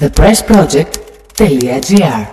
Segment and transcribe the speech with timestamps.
[0.00, 2.26] thepressproject.gr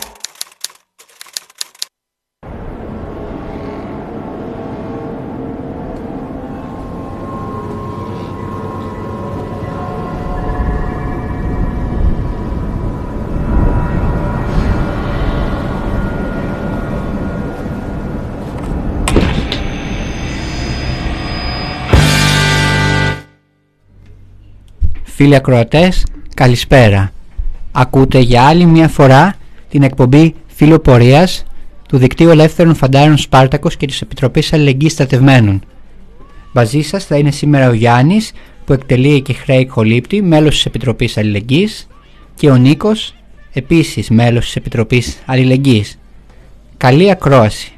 [25.04, 27.11] Φίλοι ακροατές, καλησπέρα.
[27.80, 29.36] Ακούτε για άλλη μια φορά
[29.70, 31.46] την εκπομπή Φιλοπορίας
[31.88, 35.62] του Δικτύου Ελεύθερων Φαντάρων Σπάρτακος και της Επιτροπής Αλληλεγγύης Στρατευμένων.
[36.52, 38.31] Μαζί σας θα είναι σήμερα ο Γιάννης
[38.66, 41.88] που εκτελεί και χρέη κολύπτη, μέλος της Επιτροπής Αλληλεγγύης
[42.36, 43.16] και ο Νίκος,
[43.53, 46.00] επίσης μέλος της Επιτροπής Αλληλεγγύης.
[46.78, 47.72] Καλή ακρόαση.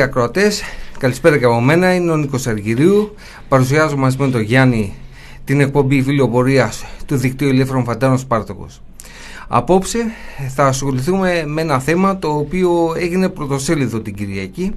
[0.00, 0.62] Φίλοι ακροατές,
[0.98, 1.94] καλησπέρα και από μένα.
[1.94, 3.14] Είναι ο Νίκος Αργυρίου.
[3.48, 4.94] Παρουσιάζω μαζί με τον Γιάννη
[5.44, 6.72] την εκπομπή Φιλοπορία
[7.06, 8.82] του Δικτύου Ελεύθερων Φαντάρων Σπάρτακος.
[9.48, 9.98] Απόψε
[10.54, 14.74] θα ασχοληθούμε με ένα θέμα το οποίο έγινε πρωτοσέλιδο την Κυριακή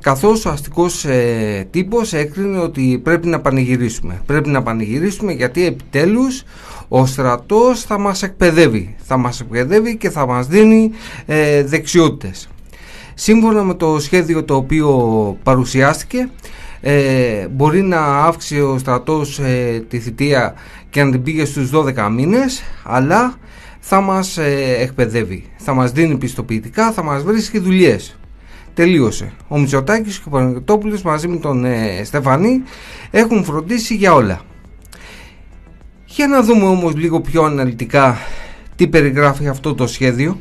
[0.00, 4.22] καθώς ο αστικός ε, τύπος έκρινε ότι πρέπει να πανηγυρίσουμε.
[4.26, 6.42] Πρέπει να πανηγυρίσουμε γιατί επιτέλους
[6.88, 8.96] ο στρατός θα μας εκπαιδεύει.
[8.98, 10.90] Θα μας εκπαιδεύει και θα μας δίνει
[11.26, 12.48] ε, δεξιότητες.
[13.20, 14.88] Σύμφωνα με το σχέδιο το οποίο
[15.42, 16.28] παρουσιάστηκε
[16.80, 20.54] ε, μπορεί να αύξει ο στρατός ε, τη θητεία
[20.90, 23.34] και να την πήγε στους 12 μήνες αλλά
[23.80, 28.18] θα μας ε, εκπαιδεύει, θα μας δίνει πιστοποιητικά, θα μας βρίσκει δουλειές.
[28.74, 29.32] Τελείωσε.
[29.48, 32.62] Ο Μητσοτάκης και ο Παναγιώτοπουλος μαζί με τον ε, Στεφανή
[33.10, 34.40] έχουν φροντίσει για όλα.
[36.06, 38.16] Για να δούμε όμως λίγο πιο αναλυτικά
[38.76, 40.40] τι περιγράφει αυτό το σχέδιο.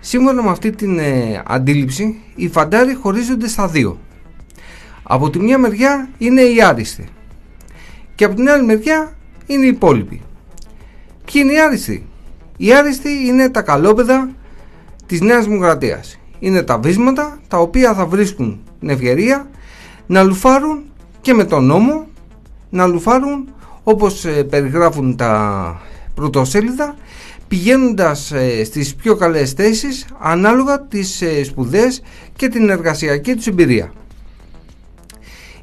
[0.00, 3.98] Σύμφωνα με αυτή την ε, αντίληψη, οι φαντάροι χωρίζονται στα δύο.
[5.02, 7.08] Από τη μια μεριά είναι οι άριστοι
[8.14, 9.16] και από την άλλη μεριά
[9.46, 10.22] είναι οι υπόλοιποι.
[11.24, 12.06] Ποιοι είναι οι άριστοι;
[12.56, 14.30] Οι άριστοι είναι τα καλόπεδα
[15.06, 16.18] της Νέας Δημοκρατίας.
[16.38, 19.48] Είναι τα βίσματα τα οποία θα βρίσκουν την ευκαιρία
[20.06, 20.84] να λουφάρουν
[21.20, 22.06] και με τον νόμο
[22.70, 23.48] να λουφάρουν
[23.82, 25.80] όπως ε, περιγράφουν τα
[26.14, 26.96] πρωτοσέλιδα
[27.48, 32.02] πηγαίνοντας ε, στις πιο καλές θέσεις ανάλογα τις ε, σπουδές
[32.36, 33.92] και την εργασιακή τους εμπειρία.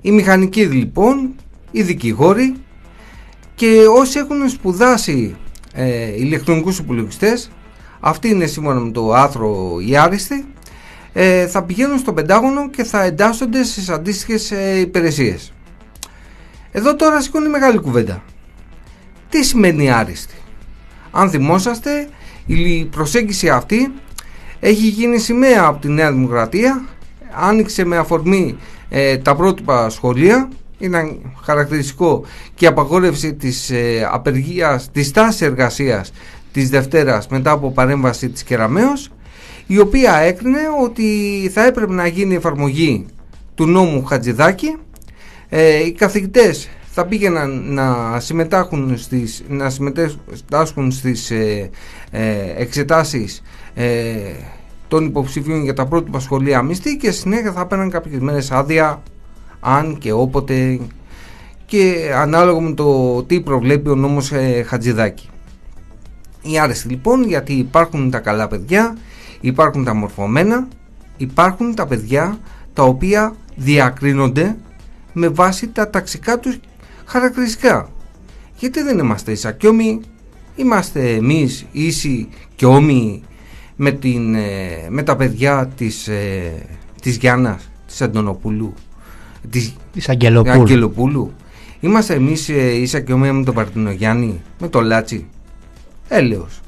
[0.01, 1.35] Οι μηχανικοί λοιπόν,
[1.71, 2.55] οι δικηγόροι
[3.55, 5.35] και όσοι έχουν σπουδάσει
[5.73, 7.51] ε, ηλεκτρονικούς υπολογιστές
[7.99, 10.45] αυτοί είναι σύμφωνα με το άθρο οι άριστοι
[11.13, 15.53] ε, θα πηγαίνουν στο Πεντάγωνο και θα εντάσσονται στις αντίστοιχες ε, υπηρεσίες.
[16.71, 18.23] Εδώ τώρα σηκώνει μεγάλη κουβέντα.
[19.29, 20.33] Τι σημαίνει άριστη;
[21.17, 22.07] Αν θυμόσαστε,
[22.45, 23.91] η προσέγγιση αυτή
[24.59, 26.85] έχει γίνει σημαία από τη Νέα Δημοκρατία,
[27.31, 28.57] άνοιξε με αφορμή
[28.89, 32.25] ε, τα πρότυπα σχολεία, είναι χαρακτηριστικό
[32.55, 36.11] και η απαγόρευση της ε, απεργίας, της τάσης εργασίας
[36.51, 39.11] της Δευτέρας μετά από παρέμβαση της Κεραμέως,
[39.67, 41.05] η οποία έκρινε ότι
[41.53, 43.05] θα έπρεπε να γίνει εφαρμογή
[43.55, 44.75] του νόμου Χατζηδάκη,
[45.49, 51.69] ε, οι καθηγητές θα πήγαιναν να συμμετάσχουν στις, να συμμετάσχουν στις ε,
[52.11, 53.41] ε, εξετάσεις
[53.73, 54.15] ε,
[54.87, 59.01] των υποψηφίων για τα πρότυπα σχολεία μισθή και συνέχεια θα έπαιρναν κάποιες μέρες άδεια
[59.59, 60.79] αν και όποτε
[61.65, 65.29] και ανάλογα με το τι προβλέπει ο νόμος ε, Χατζηδάκη.
[66.41, 68.97] Η άρεστη λοιπόν γιατί υπάρχουν τα καλά παιδιά,
[69.41, 70.67] υπάρχουν τα μορφωμένα,
[71.17, 72.39] υπάρχουν τα παιδιά
[72.73, 74.55] τα οποία διακρίνονται
[75.13, 76.59] με βάση τα ταξικά τους
[77.05, 77.89] χαρακτηριστικά.
[78.57, 79.99] Γιατί δεν είμαστε ίσα και όμοι,
[80.55, 83.23] είμαστε εμείς ίσοι και όμοι
[83.75, 86.51] με, την, ε, με τα παιδιά της, ε,
[87.01, 88.73] της Γιάννας, της Αντωνοπούλου,
[89.49, 90.61] της, της Αγγελοπούλου.
[90.61, 91.33] Αγγελοπούλου.
[91.79, 95.27] Είμαστε εμείς ε, ίσα και όμοι με τον Παρτινογιάννη, με τον Λάτσι.
[96.07, 96.59] Έλεος.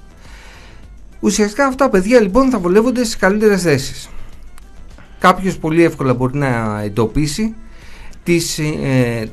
[1.19, 4.09] Ουσιαστικά αυτά τα παιδιά λοιπόν θα βολεύονται στις καλύτερες θέσεις.
[5.19, 7.55] Κάποιος πολύ εύκολα μπορεί να εντοπίσει
[8.23, 9.29] τις, ε,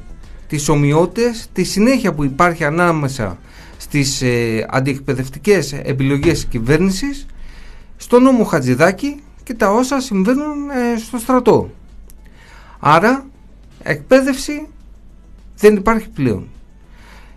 [0.54, 3.38] τις ομοιότητες, τη συνέχεια που υπάρχει ανάμεσα
[3.76, 7.26] στις ε, αντιεκπαιδευτικές επιλογές της κυβέρνησης,
[7.96, 11.70] στο νόμο Χατζηδάκη και τα όσα συμβαίνουν ε, στο στρατό.
[12.78, 13.26] Άρα,
[13.82, 14.68] εκπαίδευση
[15.56, 16.48] δεν υπάρχει πλέον.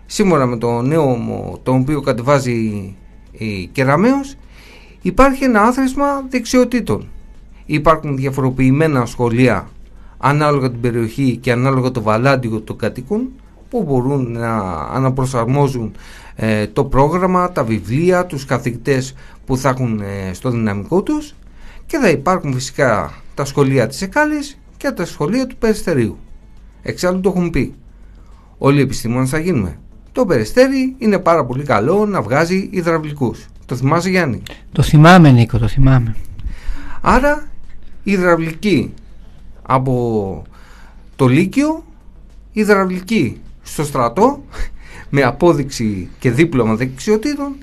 [0.06, 1.18] Σύμφωνα με το νέο
[1.62, 2.96] τον οποίο κατεβάζει
[3.32, 4.34] η Κεραμέως,
[5.02, 7.08] υπάρχει ένα άθροισμα δεξιοτήτων.
[7.66, 9.68] Υπάρχουν διαφοροποιημένα σχολεία
[10.18, 13.28] ανάλογα την περιοχή και ανάλογα το βαλάντιο των κατοίκων
[13.68, 14.58] που μπορούν να
[14.92, 15.92] αναπροσαρμόζουν
[16.36, 19.14] ε, το πρόγραμμα, τα βιβλία, τους καθηγητές
[19.46, 21.34] που θα έχουν ε, στο δυναμικό τους
[21.86, 26.18] και θα υπάρχουν φυσικά τα σχολεία της Εκάλης και τα σχολεία του Περιστερίου.
[26.82, 27.74] Εξάλλου το έχουν πει.
[28.58, 29.78] Όλοι οι επιστήμονες θα γίνουμε.
[30.12, 33.46] Το Περιστέρι είναι πάρα πολύ καλό να βγάζει υδραυλικούς.
[33.66, 34.42] Το θυμάσαι Γιάννη;
[34.72, 36.16] Το θυμάμαι Νίκο, το θυμάμαι.
[37.00, 37.48] Άρα
[38.02, 38.94] η υδραυλική
[39.70, 40.42] από
[41.16, 41.84] το Λύκειο
[42.52, 44.42] υδραυλική στο στρατό
[45.10, 47.56] με απόδειξη και δίπλωμα δεξιοτήτων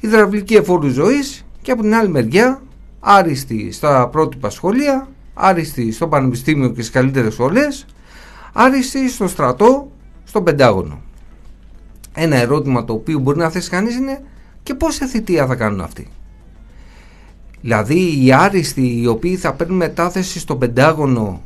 [0.00, 2.62] υδραυλική εφόρου ζωής και από την άλλη μεριά
[3.00, 7.86] άριστη στα πρότυπα σχολεία άριστη στο πανεπιστήμιο και στις καλύτερες σχολές
[8.52, 9.90] άριστη στο στρατό
[10.24, 11.00] στο πεντάγωνο.
[12.14, 14.22] Ένα ερώτημα το οποίο μπορεί να θέσει κανείς είναι
[14.62, 16.10] και πόση θητεία θα κάνουν αυτοί
[17.60, 21.42] Δηλαδή οι άριστοι οι οποίοι θα παίρνουν μετάθεση στο Πεντάγωνο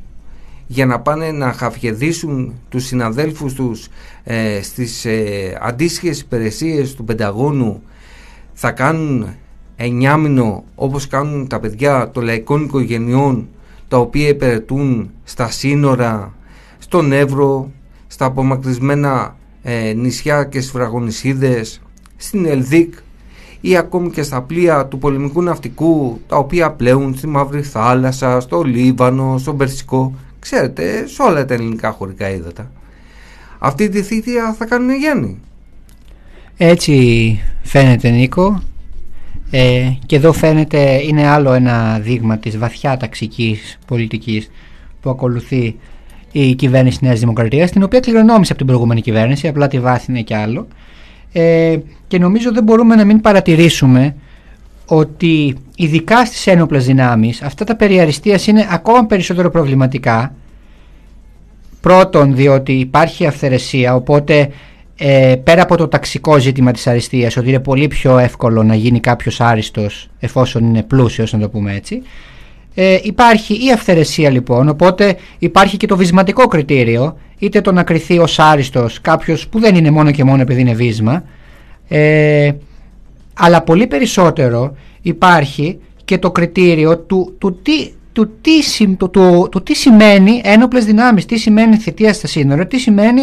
[0.67, 3.88] για να πάνε να χαφιεδίσουν τους συναδέλφους τους
[4.25, 7.83] ε, στις ε, αντίστοιχες υπηρεσίες του Πενταγώνου
[8.52, 9.26] θα κάνουν
[9.76, 13.49] εννιάμινο όπως κάνουν τα παιδιά των λαϊκών οικογενειών
[13.88, 16.35] τα οποία υπηρετούν στα σύνορα,
[16.79, 17.71] στον Εύρο,
[18.07, 21.81] στα απομακρυσμένα ε, νησιά και σφραγονισίδες,
[22.17, 22.95] στην Ελδίκ
[23.61, 28.62] ή ακόμη και στα πλοία του πολεμικού ναυτικού τα οποία πλέουν στη Μαύρη Θάλασσα, στο
[28.62, 32.71] Λίβανο, στο Περσικό, ξέρετε, σε όλα τα ελληνικά χωρικά ύδατα.
[33.59, 35.40] Αυτή τη θήτια θα κάνουν γέννη.
[36.57, 38.62] Έτσι φαίνεται Νίκο
[39.50, 44.50] ε, και εδώ φαίνεται είναι άλλο ένα δείγμα της βαθιά ταξικής πολιτικής
[45.00, 45.76] που ακολουθεί
[46.33, 50.23] η κυβέρνηση της Νέας Δημοκρατίας την οποία κληρονόμησε από την προηγούμενη κυβέρνηση απλά τη βάθινε
[50.23, 50.67] κι άλλο
[51.32, 54.14] ε, και νομίζω δεν μπορούμε να μην παρατηρήσουμε
[54.87, 60.34] ότι ειδικά στις ένοπλες δυνάμεις αυτά τα περιαριστείας είναι ακόμα περισσότερο προβληματικά.
[61.80, 64.50] Πρώτον διότι υπάρχει αυθαιρεσία οπότε
[64.96, 69.00] ε, πέρα από το ταξικό ζήτημα της αριστείας ότι είναι πολύ πιο εύκολο να γίνει
[69.00, 72.02] κάποιος άριστος εφόσον είναι πλούσιος να το πούμε έτσι
[72.75, 78.19] ε, υπάρχει η αυθαιρεσία λοιπόν οπότε υπάρχει και το βυσματικό κριτήριο είτε το να κριθεί
[78.19, 81.25] ως άριστος κάποιος που δεν είναι μόνο και μόνο επειδή είναι βίσμα
[81.89, 82.53] ε,
[83.35, 89.62] αλλά πολύ περισσότερο υπάρχει και το κριτήριο του, του, τι, του, τι, του, του, του
[89.62, 93.23] τι σημαίνει ένοπλες δυνάμεις, τι σημαίνει θητεία στα σύνορα, τι σημαίνει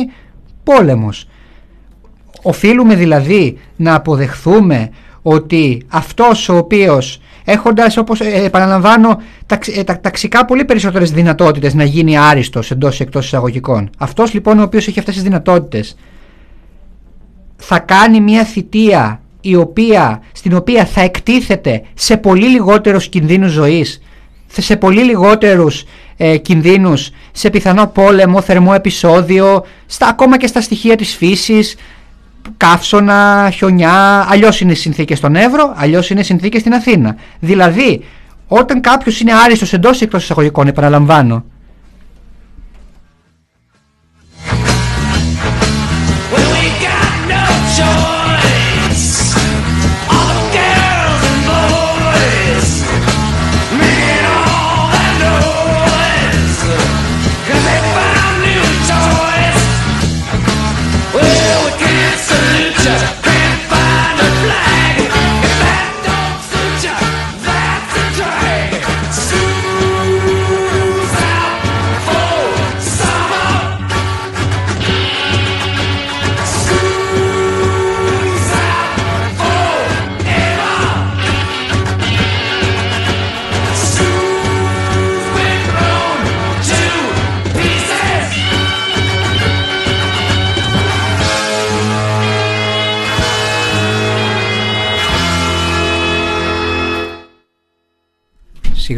[0.63, 1.27] πόλεμος.
[2.42, 4.89] Οφείλουμε δηλαδή να αποδεχθούμε
[5.22, 9.22] ότι αυτός ο οποίος έχοντας όπως ε, επαναλαμβάνω
[9.75, 13.89] ε, τα, ταξικά πολύ περισσότερες δυνατότητες να γίνει άριστος εντός ή εκτός εισαγωγικών.
[13.98, 15.96] Αυτός λοιπόν ο οποίος έχει αυτές τις δυνατότητες
[17.56, 24.01] θα κάνει μια θητεία η οποία, στην οποία θα εκτίθεται σε πολύ λιγότερους κινδύνους ζωής
[24.48, 25.84] σε πολύ λιγότερους
[26.18, 31.75] ε, κινδύνους σε πιθανό πόλεμο, θερμό επεισόδιο στα, ακόμα και στα στοιχεία της φύσης
[32.58, 37.16] καύσωνα, χιονιά, αλλιώς είναι οι συνθήκες στον Εύρο, αλλιώς είναι οι συνθήκες στην Αθήνα.
[37.39, 38.04] Δηλαδή,
[38.48, 41.46] όταν κάποιος είναι άριστος εντός ή εκτός εισαγωγικών, επαναλαμβάνω,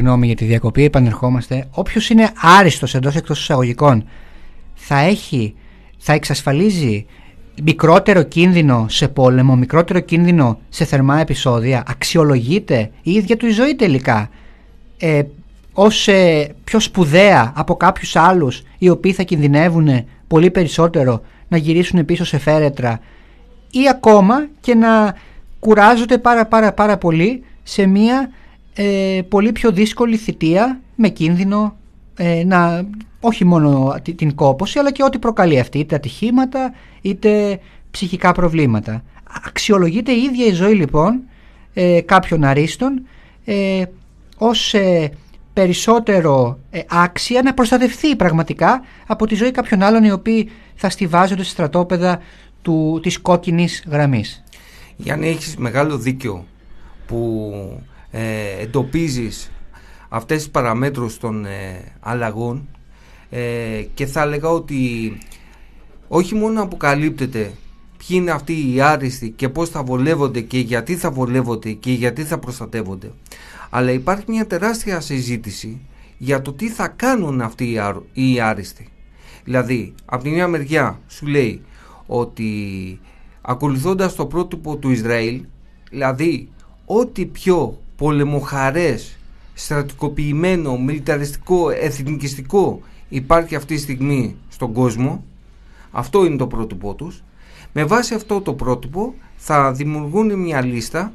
[0.09, 1.67] συγγνώμη για τη διακοπή, επανερχόμαστε.
[1.71, 4.03] Όποιος είναι άριστος εντός εκτός εισαγωγικών
[4.75, 5.55] θα έχει,
[5.97, 7.05] θα εξασφαλίζει
[7.63, 13.75] μικρότερο κίνδυνο σε πόλεμο, μικρότερο κίνδυνο σε θερμά επεισόδια, αξιολογείται η ίδια του η ζωή
[13.75, 14.29] τελικά
[14.97, 15.21] ε,
[15.73, 22.05] ως ε, πιο σπουδαία από κάποιους άλλους οι οποίοι θα κινδυνεύουν πολύ περισσότερο να γυρίσουν
[22.05, 22.99] πίσω σε φέρετρα
[23.71, 25.15] ή ακόμα και να
[25.59, 28.29] κουράζονται πάρα πάρα πάρα πολύ σε μια
[28.81, 31.75] ε, πολύ πιο δύσκολη θητεία με κίνδυνο
[32.17, 32.87] ε, να
[33.19, 37.59] όχι μόνο την κόπωση αλλά και ό,τι προκαλεί αυτή είτε ατυχήματα είτε
[37.91, 39.03] ψυχικά προβλήματα.
[39.45, 41.19] Αξιολογείται η ίδια η ζωή λοιπόν
[41.73, 43.05] ε, κάποιων αρίστων
[43.45, 43.83] ε,
[44.37, 45.11] ως ε,
[45.53, 51.43] περισσότερο ε, άξια να προστατευτεί πραγματικά από τη ζωή κάποιων άλλων οι οποίοι θα στηβάζονται
[51.43, 52.19] στη στρατόπεδα
[52.61, 54.43] του, της κόκκινης γραμμής.
[54.97, 56.45] Γιάννη έχεις μεγάλο δίκιο
[57.07, 57.51] που
[58.11, 59.51] ε, εντοπίζεις
[60.09, 62.67] αυτές τις παραμέτρους των ε, αλλαγών
[63.29, 65.17] ε, και θα έλεγα ότι
[66.07, 67.51] όχι μόνο αποκαλύπτεται
[67.97, 72.23] ποιοι είναι αυτοί οι άριστοι και πώς θα βολεύονται και γιατί θα βολεύονται και γιατί
[72.23, 73.11] θα προστατεύονται
[73.69, 75.81] αλλά υπάρχει μια τεράστια συζήτηση
[76.17, 77.79] για το τι θα κάνουν αυτοί
[78.13, 78.87] οι άριστοι.
[79.43, 81.61] Δηλαδή από τη μια μεριά σου λέει
[82.05, 82.49] ότι
[83.41, 85.41] ακολουθώντας το πρότυπο του Ισραήλ
[85.91, 86.49] δηλαδή
[86.85, 89.17] ό,τι πιο πολεμοχαρές,
[89.53, 95.23] στρατικοποιημένο, μιλιταριστικό, εθνικιστικό υπάρχει αυτή τη στιγμή στον κόσμο.
[95.91, 97.23] Αυτό είναι το πρότυπό τους.
[97.73, 101.13] Με βάση αυτό το πρότυπο θα δημιουργούν μια λίστα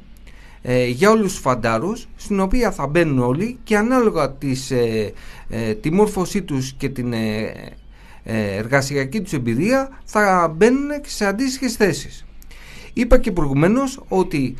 [0.62, 5.12] ε, για όλους τους φαντάρους στην οποία θα μπαίνουν όλοι και ανάλογα της, ε,
[5.48, 7.52] ε, τη μόρφωσή τους και την ε,
[8.56, 12.24] εργασιακή τους εμπειρία θα μπαίνουν σε αντίστοιχες θέσεις.
[12.92, 14.54] Είπα και προηγουμένως ότι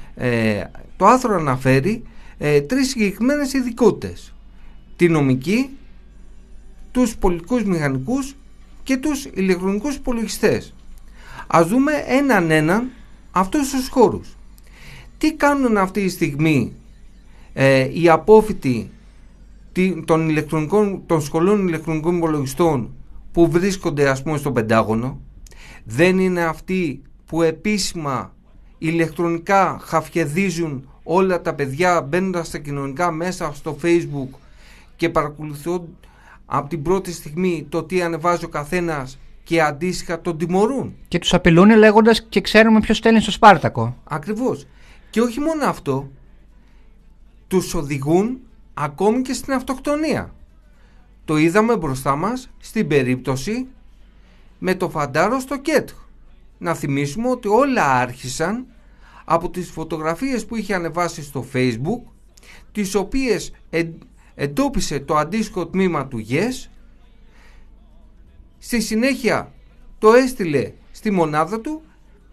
[0.96, 2.02] το άθρο αναφέρει
[2.38, 4.34] ε, τρεις συγκεκριμένες ειδικότητες.
[4.96, 5.70] Τη νομική,
[6.90, 8.34] τους πολιτικούς μηχανικούς
[8.82, 10.74] και τους ηλεκτρονικούς υπολογιστές.
[11.46, 12.90] Ας δούμε έναν έναν
[13.30, 14.36] αυτούς τους χώρους.
[15.18, 16.72] Τι κάνουν αυτή τη στιγμή
[17.52, 18.90] ε, οι απόφοιτοι
[20.04, 22.94] των, ηλεκτρονικών, των σχολών ηλεκτρονικών υπολογιστών
[23.32, 25.20] που βρίσκονται ας πούμε στο Πεντάγωνο;
[25.84, 28.34] Δεν είναι αυτοί που επίσημα
[28.78, 34.38] ηλεκτρονικά χαφιεδίζουν όλα τα παιδιά μπαίνοντα στα κοινωνικά μέσα στο facebook
[34.96, 35.96] και παρακολουθούν
[36.46, 40.94] από την πρώτη στιγμή το τι ανεβάζει ο καθένας και αντίστοιχα τον τιμωρούν.
[41.08, 43.96] Και τους απειλούν λέγοντας και ξέρουμε ποιος στέλνει στο Σπάρτακο.
[44.04, 44.66] Ακριβώς.
[45.10, 46.10] Και όχι μόνο αυτό,
[47.48, 48.40] τους οδηγούν
[48.74, 50.34] ακόμη και στην αυτοκτονία.
[51.24, 53.66] Το είδαμε μπροστά μας στην περίπτωση
[54.58, 55.88] με το φαντάρο στο ΚΕΤ.
[56.58, 58.66] να θυμίσουμε ότι όλα άρχισαν
[59.24, 62.10] από τις φωτογραφίες που είχε ανεβάσει στο facebook
[62.72, 63.52] τις οποίες
[64.34, 66.68] εντόπισε το αντίστοιχο τμήμα του Yes
[68.58, 69.52] στη συνέχεια
[69.98, 71.82] το έστειλε στη μονάδα του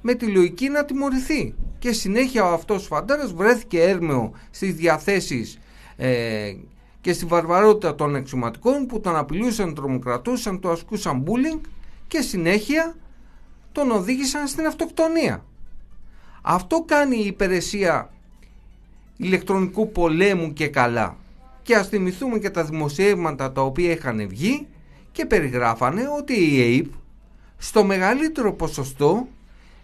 [0.02, 5.60] με τη λογική να τιμωρηθεί και συνέχεια ο αυτός φαντάρας βρέθηκε έρμεο στις διαθέσεις
[5.96, 6.54] ε,
[7.02, 11.62] και στη βαρβαρότητα των εξωματικών που τον απειλούσαν, τρομοκρατούσαν, το ασκούσαν bullying
[12.08, 12.96] και συνέχεια
[13.72, 15.46] τον οδήγησαν στην αυτοκτονία.
[16.42, 18.10] Αυτό κάνει η υπηρεσία
[19.18, 21.18] ηλεκτρονικού πολέμου και καλά.
[21.62, 24.68] Και ας θυμηθούμε και τα δημοσιεύματα τα οποία είχαν βγει
[25.12, 26.86] και περιγράφανε ότι η ΑΕΠ
[27.58, 29.28] στο μεγαλύτερο ποσοστό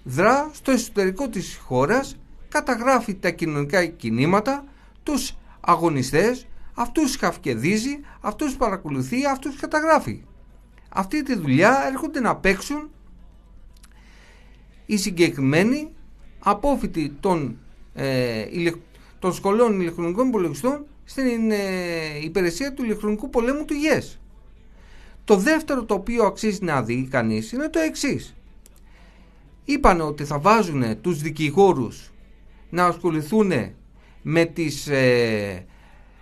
[0.04, 2.18] δρά στο εσωτερικό της χώρας,
[2.50, 4.64] καταγράφει τα κοινωνικά κινήματα,
[5.04, 10.24] τους αγωνιστές, αυτούς χαυκεδίζει, αυτούς παρακολουθεί, αυτούς καταγράφει.
[10.90, 12.90] Αυτή τη δουλειά έρχονται να παίξουν
[14.86, 15.90] οι συγκεκριμένοι
[16.50, 17.58] απόφοιτοι των,
[17.94, 18.46] ε,
[19.20, 21.58] των σχολών ηλεκτρονικών υπολογιστών στην ε,
[22.24, 24.20] υπηρεσία του ηλεκτρονικού πολέμου του ΓΕΣ.
[25.24, 28.36] Το δεύτερο το οποίο αξίζει να δει κανείς είναι το εξής.
[29.66, 32.12] Είπαν ότι θα βάζουν τους δικηγόρους
[32.70, 33.52] να ασχοληθούν
[34.22, 35.66] με τις ε,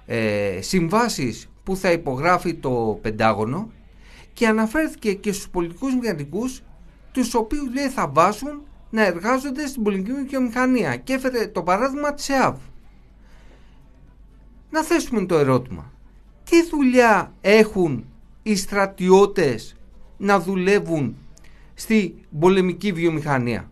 [0.06, 3.72] ε, συμβάσεις που θα υπογράφει το Πεντάγωνο
[4.34, 6.64] και αναφέρθηκε και στους πολιτικούς μηχανικούς
[7.12, 8.62] τους οποίους λέει θα βάσουν
[8.96, 12.58] να εργάζονται στην πολιτική βιομηχανία και έφερε το παράδειγμα της ΕΑΒ.
[14.70, 15.92] Να θέσουμε το ερώτημα.
[16.44, 18.06] Τι δουλειά έχουν
[18.44, 19.76] οι στρατιώτες
[20.18, 21.18] να δουλεύουν
[21.74, 23.70] στη πολεμική βιομηχανία;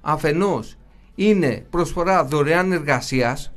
[0.00, 0.76] Αφενός
[1.14, 3.52] είναι προσφορά δωρεάν εργασίας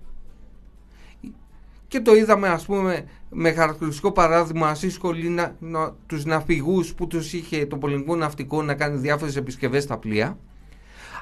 [1.88, 7.08] και το είδαμε ας πούμε με χαρακτηριστικό παράδειγμα στη σχολή να, να, τους ναυπηγούς που
[7.08, 10.38] τους είχε το πολεμικό ναυτικό να κάνει διάφορες επισκευές στα πλοία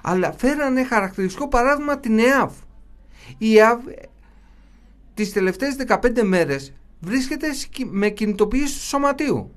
[0.04, 2.51] αλλά φέρανε χαρακτηριστικό παράδειγμα την ΕΑΒ.
[3.38, 3.79] Η ΕΑΒ
[5.14, 7.48] τις τελευταίες 15 μέρες βρίσκεται
[7.86, 9.51] με κινητοποίηση του σωματείου.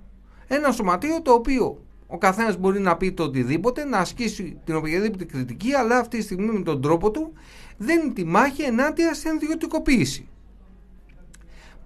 [0.47, 5.25] Ένα σωματείο το οποίο ο καθένας μπορεί να πει το οτιδήποτε, να ασκήσει την οποιαδήποτε
[5.25, 7.33] κριτική, αλλά αυτή τη στιγμή με τον τρόπο του
[7.77, 10.29] δίνει τη μάχη ενάντια στην ιδιωτικοποίηση.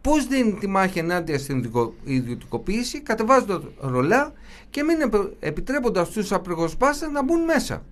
[0.01, 1.71] Πώς δίνει τη μάχη ενάντια στην
[2.05, 4.33] ιδιωτικοποίηση, κατεβάζοντας ρολά
[4.71, 4.97] και μην
[5.39, 7.85] επιτρέποντας του απεργοσπάστες να μπουν μέσα.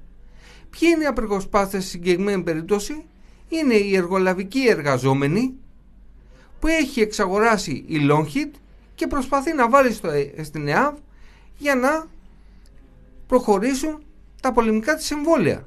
[0.78, 3.04] Ποιοι είναι οι απεργοσπάστε στη συγκεκριμένη περίπτωση,
[3.48, 5.54] είναι οι εργολαβικοί εργαζόμενοι
[6.58, 8.50] που έχει εξαγοράσει η Longheat
[8.94, 10.08] και προσπαθεί να βάλει στο,
[10.42, 10.94] στην ΕΑΒ
[11.58, 12.06] για να
[13.26, 14.02] προχωρήσουν
[14.42, 15.66] τα πολεμικά της εμβόλια.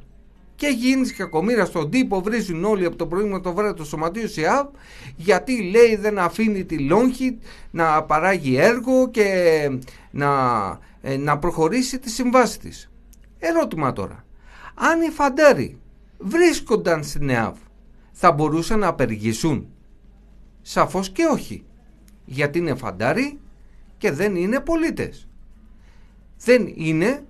[0.55, 4.27] Και έχει γίνει κακομήρα στον τύπο, βρίζουν όλοι από το πρωί το βράδυ το σωματείο
[4.27, 4.67] ΣΥΑΒ
[5.15, 7.35] γιατί λέει δεν αφήνει τη Longheat
[7.71, 9.69] να παράγει έργο και
[10.11, 10.29] να,
[11.01, 12.89] ε, να προχωρήσει τη συμβάση της.
[13.39, 14.24] Ερώτημα τώρα.
[14.75, 15.77] Αν οι φαντάροι
[16.17, 17.57] βρίσκονταν στην ΕΑΒ
[18.11, 19.67] θα μπορούσαν να απεργήσουν.
[20.61, 21.63] Σαφώς και όχι.
[22.25, 23.39] Γιατί είναι φαντάροι
[23.97, 25.27] και δεν είναι πολίτες.
[26.39, 27.23] Δεν είναι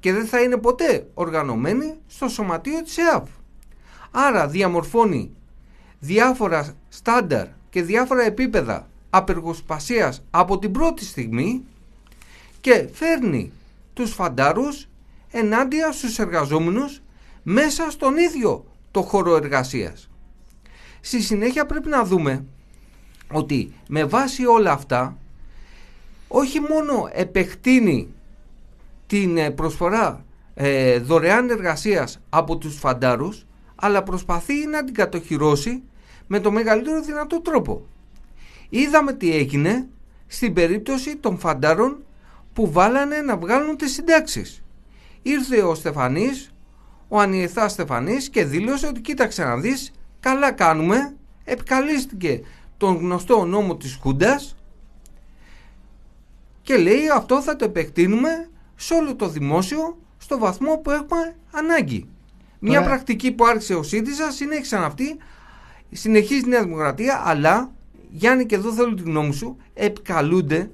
[0.00, 3.28] και δεν θα είναι ποτέ οργανωμένοι στο σωματείο της ΕΑΒ.
[4.10, 5.30] Άρα διαμορφώνει
[5.98, 11.64] διάφορα στάνταρ και διάφορα επίπεδα απεργοσπασίας από την πρώτη στιγμή
[12.60, 13.52] και φέρνει
[13.92, 14.88] τους φαντάρους
[15.30, 17.02] ενάντια στους εργαζόμενους
[17.42, 20.10] μέσα στον ίδιο το χώρο εργασίας.
[21.00, 22.44] Στη συνέχεια πρέπει να δούμε
[23.32, 25.18] ότι με βάση όλα αυτά
[26.28, 28.14] όχι μόνο επεκτείνει
[29.06, 35.82] την ε, προσφορά ε, δωρεάν εργασίας από τους φαντάρους αλλά προσπαθεί να την κατοχυρώσει
[36.26, 37.86] με το μεγαλύτερο δυνατό τρόπο.
[38.68, 39.88] Είδαμε τι έγινε
[40.26, 42.04] στην περίπτωση των φαντάρων
[42.52, 44.62] που βάλανε να βγάλουν τις συντάξεις.
[45.28, 46.50] Ήρθε ο Στεφανής,
[47.08, 52.40] ο Ανιεθάς Στεφανής και δήλωσε ότι κοίταξε να δεις, καλά κάνουμε, επικαλίστηκε
[52.76, 54.56] τον γνωστό νόμο της Χούντας
[56.62, 62.08] και λέει αυτό θα το επεκτείνουμε σε όλο το δημόσιο στο βαθμό που έχουμε ανάγκη.
[62.58, 65.16] Μια πρακτική που άρχισε ο ΣΥΡΙΖΑ συνέχισαν αυτή,
[65.92, 67.72] συνεχίζει η Νέα Δημοκρατία, αλλά
[68.10, 70.70] Γιάννη και εδώ θέλω τη γνώμη σου, επικαλούνται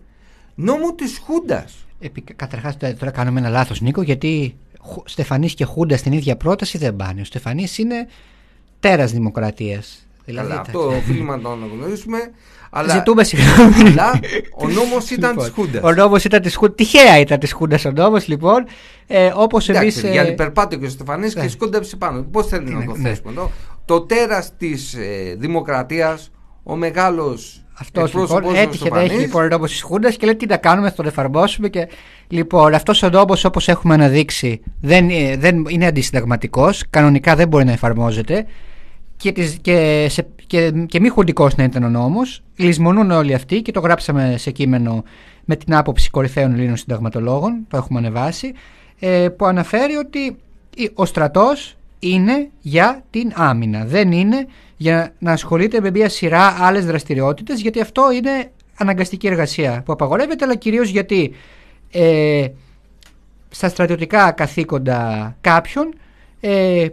[0.55, 1.87] νόμο της Χούντας.
[2.03, 2.21] Επι...
[2.37, 4.55] Καταρχάς τώρα κάνουμε ένα λάθος Νίκο γιατί
[5.05, 7.21] Στεφανής και Χούντα στην ίδια πρόταση δεν πάνε.
[7.21, 8.09] Ο Στεφανής είναι
[8.81, 10.07] τέρας δημοκρατίας.
[10.25, 12.19] Δηλαδή, Καλά, αυτό οφείλουμε να το αναγνωρίσουμε.
[12.71, 13.91] Αλλά, Ζητούμε συγγνώμη.
[13.91, 14.21] Αλλά
[14.57, 15.83] ο νόμος ήταν λοιπόν, της Χούντας.
[15.83, 16.75] Ο νόμος ήταν της Χούντα.
[16.75, 18.65] Τυχαία ήταν της Χούντας ο νόμος, λοιπόν.
[19.07, 20.03] Ε, Όπως εμείς.
[20.03, 20.11] Ε...
[20.11, 22.23] Για περπάτηκε ο Στεφανής και σκόνταψε πάνω.
[22.23, 23.09] Πώς θέλει να το ναι.
[23.09, 23.51] θέσουμε εδώ;
[23.85, 26.31] Το τέρας της ε, δημοκρατίας,
[26.62, 30.57] ο μεγάλος Αυτό λοιπόν έτυχε να έχει λοιπόν νόμο τη Χούντα και λέει τι να
[30.57, 31.68] κάνουμε, θα τον εφαρμόσουμε.
[31.68, 31.88] Και...
[32.29, 36.85] Λοιπόν, αυτός ο νόμο όπως έχουμε αναδείξει δεν, ε, δεν είναι αντισυνταγματικός.
[36.90, 38.47] Κανονικά δεν μπορεί να εφαρμόζεται.
[39.16, 42.42] Και, τις, και, σε, και, και μη χουντικός να ήταν ο νόμος.
[42.57, 45.05] Λυσμονούν όλοι αυτοί και το γράψαμε σε κείμενο
[45.45, 47.64] με την άποψη κορυφαίων Ελλήνων συνταγματολόγων.
[47.68, 48.53] Το έχουμε ανεβάσει.
[48.99, 50.37] Ε, που αναφέρει ότι
[50.95, 53.85] ο στρατός είναι για την άμυνα.
[53.85, 59.83] Δεν είναι για να ασχολείται με μια σειρά άλλες δραστηριότητες, γιατί αυτό είναι αναγκαστική εργασία
[59.85, 61.35] που απαγορεύεται, αλλά κυρίως γιατί
[61.91, 62.47] ε,
[63.49, 65.95] στα στρατιωτικά καθήκοντα κάποιων
[66.41, 66.88] ε,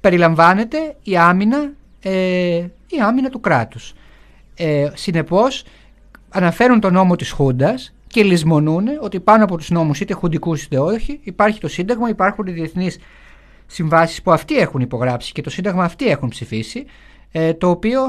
[0.00, 2.12] περιλαμβάνεται η άμυνα, ε,
[2.88, 3.94] η άμυνα του κράτους.
[4.54, 5.64] Ε, συνεπώς
[6.28, 10.78] αναφέρουν τον νόμο της Χούντας και λησμονούν ότι πάνω από τους νόμους είτε χουντικούς είτε
[10.78, 12.98] όχι υπάρχει το Σύνταγμα, υπάρχουν οι διεθνείς
[13.66, 16.84] συμβάσεις που αυτοί έχουν υπογράψει και το Σύνταγμα αυτοί έχουν ψηφίσει
[17.32, 18.00] ε, το οποίο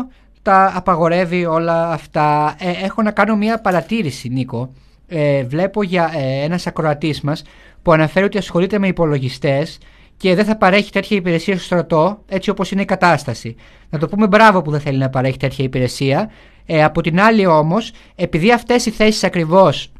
[0.42, 2.56] τα απαγορεύει όλα αυτά.
[2.60, 4.74] Ε, έχω να κάνω μια παρατήρηση Νίκο.
[5.08, 7.44] Ε, βλέπω για ε, ένας ακροατής μας
[7.82, 9.78] που αναφέρει ότι ασχολείται με υπολογιστές
[10.18, 13.56] και δεν θα παρέχει τέτοια υπηρεσία στο στρατό έτσι όπως είναι η κατάσταση.
[13.90, 16.32] Να το πούμε μπράβο που δεν θέλει να παρέχει τέτοια υπηρεσία.
[16.66, 19.92] Ε, από την άλλη όμως, επειδή αυτές οι θέσεις ακριβώς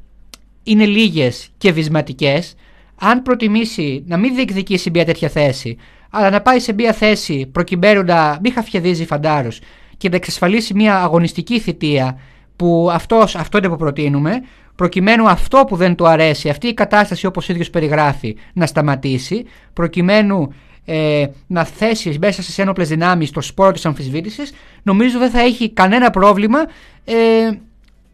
[0.64, 2.56] είναι λίγες και βυσματικές,
[3.00, 5.78] αν προτιμήσει να μην διεκδικήσει μια τέτοια θέση,
[6.10, 9.60] αλλά να πάει σε μια θέση προκειμένου να μην χαφιαδίζει φαντάρους
[9.98, 12.20] και να εξασφαλίσει μια αγωνιστική θητεία
[12.56, 14.42] που αυτός, αυτό είναι που προτείνουμε,
[14.76, 19.46] προκειμένου αυτό που δεν του αρέσει, αυτή η κατάσταση όπως ο ίδιος περιγράφει, να σταματήσει,
[19.74, 20.54] προκειμένου
[20.86, 25.70] ε, να θέσει μέσα στις ένοπλες δυνάμεις το σπόρο της αμφισβήτησης, νομίζω δεν θα έχει
[25.74, 26.60] κανένα πρόβλημα
[27.06, 27.16] ε,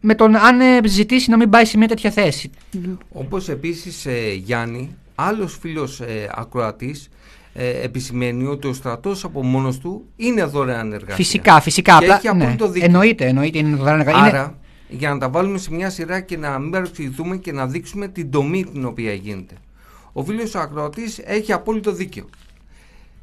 [0.06, 2.50] με τον αν ε, ζητήσει να μην πάει σε μια τέτοια θέση.
[3.12, 7.08] Όπως επίσης, ε, Γιάννη, άλλος φίλος ε, ακροατής
[7.54, 11.14] ε, επισημαίνει ότι ο στρατός από μόνος του είναι δωρεάν εργασία.
[11.14, 11.98] Φυσικά, φυσικά.
[11.98, 12.56] Και έχει ναι.
[12.80, 14.22] Εννοείται, εννοείται είναι δωρεάν εργασία.
[14.22, 18.08] Άρα, για να τα βάλουμε σε μια σειρά και να μην παρεξηγηθούμε και να δείξουμε
[18.08, 19.54] την τομή την οποία γίνεται.
[20.12, 22.28] Ο φίλος ο ακροατής έχει απόλυτο δίκιο.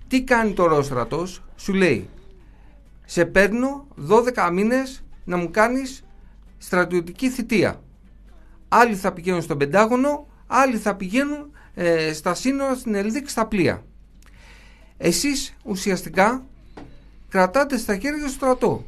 [0.08, 2.10] Τι κάνει τώρα ο στρατός, σου λέει,
[3.06, 6.04] σε παίρνω 12 μήνες να μου κάνεις
[6.62, 7.82] στρατιωτική θητεία.
[8.68, 13.84] Άλλοι θα πηγαίνουν στον Πεντάγωνο, άλλοι θα πηγαίνουν ε, στα σύνορα στην Ελδίκ στα πλοία.
[14.98, 16.46] Εσείς ουσιαστικά
[17.30, 18.86] κρατάτε στα χέρια του στρατό.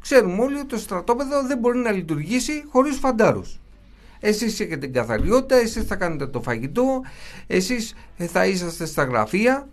[0.00, 3.60] Ξέρουμε όλοι ότι το στρατόπεδο δεν μπορεί να λειτουργήσει χωρίς φαντάρους.
[4.20, 7.02] Εσείς έχετε την καθαριότητα, εσείς θα κάνετε το φαγητό,
[7.46, 9.68] εσείς θα είσαστε στα γραφεία,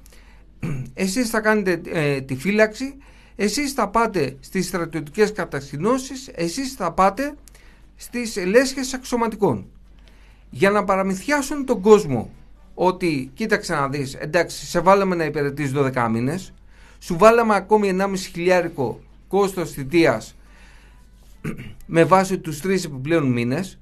[0.94, 2.98] εσείς θα κάνετε ε, τη φύλαξη,
[3.42, 7.36] εσείς θα πάτε στις στρατιωτικές κατασκηνώσεις, εσείς θα πάτε
[7.96, 9.68] στις λέσχες αξιωματικών.
[10.50, 12.32] Για να παραμυθιάσουν τον κόσμο
[12.74, 16.54] ότι κοίταξε να δεις, εντάξει σε βάλαμε να υπηρετείς 12 μήνες,
[17.00, 20.36] σου βάλαμε ακόμη 1,5 χιλιάρικο κόστος θητείας
[21.86, 23.80] με βάση τους τρεις επιπλέον μήνες,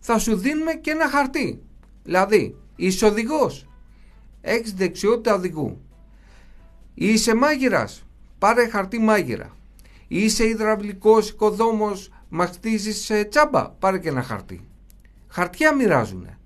[0.00, 1.62] θα σου δίνουμε και ένα χαρτί.
[2.02, 3.66] Δηλαδή, είσαι οδηγός,
[4.40, 5.80] έχεις δεξιότητα οδηγού.
[6.94, 8.06] Είσαι μάγειρας,
[8.42, 9.56] πάρε χαρτί μάγειρα.
[10.08, 14.68] Είσαι υδραυλικός οικοδόμος, μα χτίζει τσάμπα, πάρε και ένα χαρτί.
[15.28, 16.38] Χαρτιά μοιράζουνε.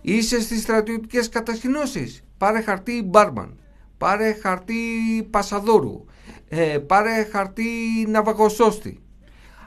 [0.00, 2.24] Είσαι στις στρατιωτικές κατασκηνώσεις.
[2.38, 3.58] Πάρε χαρτί μπάρμαν.
[3.98, 4.82] Πάρε χαρτί
[5.30, 6.04] πασαδόρου.
[6.48, 7.70] Ε, πάρε χαρτί
[8.08, 9.00] ναυαγοσώστη.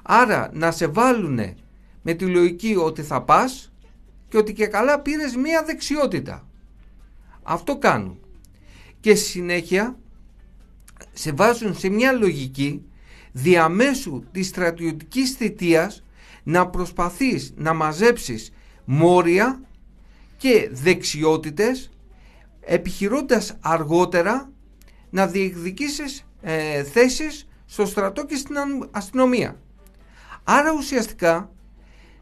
[0.03, 1.55] Άρα να σε βάλουνε
[2.01, 3.71] με τη λογική ότι θα πας
[4.29, 6.47] και ότι και καλά πήρες μία δεξιότητα.
[7.43, 8.19] Αυτό κάνουν.
[8.99, 9.97] Και συνέχεια
[11.13, 12.85] σε βάζουν σε μια λογική
[13.31, 16.03] διαμέσου της στρατιωτικής θητείας
[16.43, 18.51] να προσπαθείς να μαζέψεις
[18.85, 19.61] μόρια
[20.37, 21.91] και δεξιότητες
[22.61, 24.51] επιχειρώντας αργότερα
[25.09, 28.55] να διεκδικήσεις ε, θέσεις στο στρατό και στην
[28.91, 29.57] αστυνομία.
[30.43, 31.51] Άρα ουσιαστικά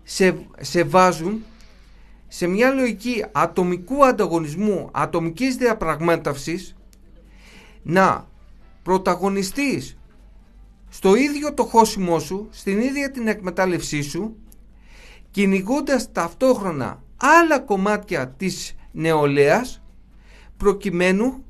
[0.04, 1.44] σε, σε βάζουν
[2.28, 6.76] σε μια λογική ατομικού ανταγωνισμού, ατομικής διαπραγμάτευσης
[7.82, 8.30] να
[8.84, 9.98] πρωταγωνιστείς
[10.90, 14.36] στο ίδιο το χώσιμό σου, στην ίδια την εκμετάλλευσή σου
[15.32, 19.82] κυνηγώντας ταυτόχρονα άλλα κομμάτια της νεολαίας
[20.58, 21.44] προκειμένου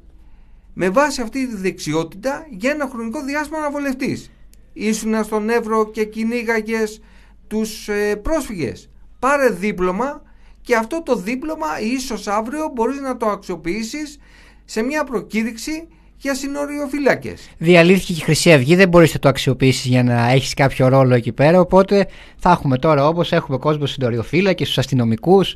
[0.73, 4.31] με βάση αυτή τη δεξιότητα για ένα χρονικό διάστημα να βολευτείς.
[4.73, 7.01] Ήσουν στον Εύρο και κυνήγαγες
[7.47, 8.89] τους ε, πρόσφυγες.
[9.19, 10.21] Πάρε δίπλωμα
[10.61, 14.19] και αυτό το δίπλωμα ίσως αύριο μπορείς να το αξιοποιήσεις
[14.65, 15.87] σε μια προκήρυξη
[16.21, 17.33] για συνοριοφυλάκε.
[17.57, 21.15] Διαλύθηκε και η Χρυσή Αυγή, δεν μπορείς να το αξιοποιήσεις για να έχεις κάποιο ρόλο
[21.15, 21.59] εκεί πέρα.
[21.59, 22.07] Οπότε
[22.37, 25.55] θα έχουμε τώρα όπως έχουμε κόσμο συνοριοφύλακε, στους αστυνομικούς.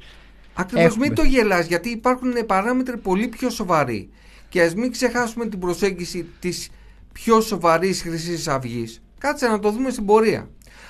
[0.54, 4.10] Ακριβώς, μην το γελάς, γιατί υπάρχουν παράμετροι πολύ πιο σοβαροί.
[4.50, 6.70] Και ας μην ξεχάσουμε την προσέγγιση της
[7.12, 9.02] πιο σοβαρής Χρυσής Αυγής.
[9.18, 10.50] Κάτσε να το δούμε στην πορεία.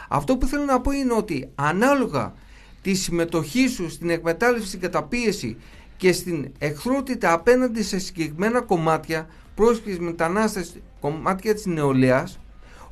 [0.10, 2.34] Αυτό που θέλω να πω είναι ότι ανάλογα
[2.82, 5.58] τη συμμετοχή σου στην εκμετάλλευση, στην καταπίεση
[5.98, 12.40] και στην εχθρότητα απέναντι σε συγκεκριμένα κομμάτια, πρόσφυγες, μετανάστες, κομμάτια της νεολαίας,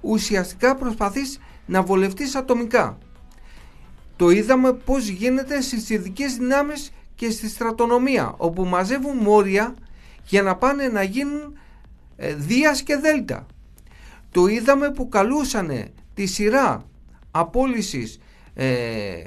[0.02, 2.97] ουσιαστικά προσπαθείς να βολευτείς ατομικά.
[4.15, 9.76] Το είδαμε πώς γίνεται στις ειδικές δυνάμεις και στη στρατονομία, όπου μαζεύουν μόρια
[10.26, 11.58] για να πάνε να γίνουν
[12.15, 13.45] ε, Δίας και Δέλτα.
[14.32, 16.86] Το είδαμε που καλούσανε τη σειρά
[17.32, 18.19] απόλυσης
[18.54, 19.23] ε,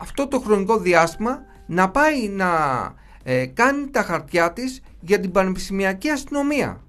[0.00, 2.48] αυτό το χρονικό διάστημα να πάει να
[3.30, 6.82] ε, κάνει τα χαρτιά της για την πανεπιστημιακή αστυνομία.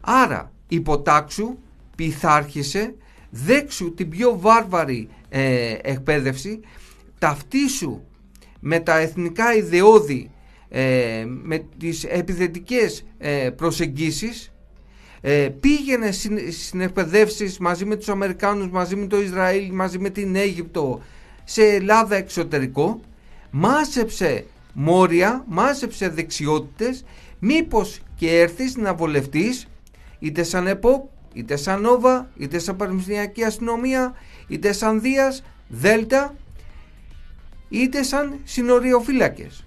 [0.00, 1.58] Άρα υποτάξου,
[1.96, 2.94] πειθάρχησε,
[3.30, 6.60] δέξου την πιο βάρβαρη ε, εκπαίδευση,
[7.18, 8.00] ταυτίσου
[8.60, 10.30] με τα εθνικά ιδεώδη,
[10.68, 14.52] ε, με τις επιθετικές ε, προσεγγίσεις,
[15.20, 16.10] ε, πήγαινε
[16.50, 21.02] στην εκπαιδεύσεις μαζί με τους Αμερικάνους, μαζί με το Ισραήλ, μαζί με την Αίγυπτο,
[21.44, 23.00] σε Ελλάδα εξωτερικό,
[23.50, 24.44] μάσεψε
[24.82, 27.04] μόρια, μάσεψε δεξιότητες,
[27.38, 29.66] μήπως και έρθεις να βολευτείς
[30.18, 34.14] είτε σαν ΕΠΟΠ, είτε σαν ΝΟΒΑ, είτε σαν Πανεπιστημιακή Αστυνομία,
[34.48, 36.34] είτε σαν Δίας, Δέλτα,
[37.68, 39.64] είτε σαν συνοριοφύλακες.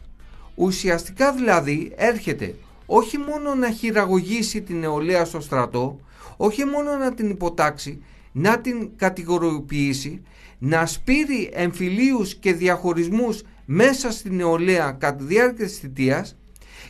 [0.55, 5.99] Ουσιαστικά δηλαδή έρχεται όχι μόνο να χειραγωγήσει την νεολαία στο στρατό,
[6.37, 10.21] όχι μόνο να την υποτάξει, να την κατηγοριοποιήσει,
[10.59, 16.37] να σπείρει εμφυλίους και διαχωρισμούς μέσα στην νεολαία κατά τη διάρκεια της θητείας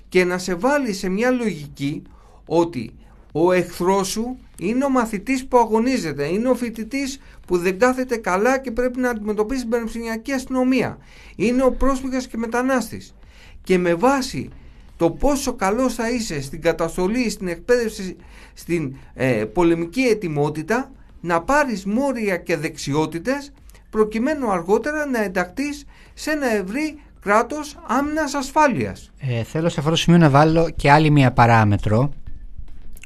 [0.10, 2.02] και να σε βάλει σε μια λογική
[2.46, 2.92] ότι
[3.32, 8.60] ο εχθρός σου είναι ο μαθητής που αγωνίζεται, είναι ο φοιτητής που δεν κάθεται καλά
[8.60, 10.98] και πρέπει να αντιμετωπίσει την πανεπιστημιακή αστυνομία.
[11.36, 13.16] Είναι ο πρόσφυγας και μετανάστης.
[13.64, 14.50] Και με βάση
[14.98, 18.16] το πόσο καλό θα είσαι στην καταστολή, στην εκπαίδευση,
[18.54, 23.52] στην ε, πολεμική ετοιμότητα, να πάρεις μόρια και δεξιότητες
[23.90, 29.12] προκειμένου αργότερα να ενταχθείς σε ένα ευρύ κράτος άμυνας ασφάλειας.
[29.20, 32.14] Ε, θέλω σε αυτό το σημείο να βάλω και άλλη μια παράμετρο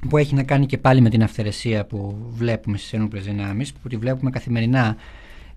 [0.10, 3.88] που έχει να κάνει και πάλι με την αυθαιρεσία που βλέπουμε στις ενόπλες δυνάμεις, που
[3.88, 4.96] τη βλέπουμε καθημερινά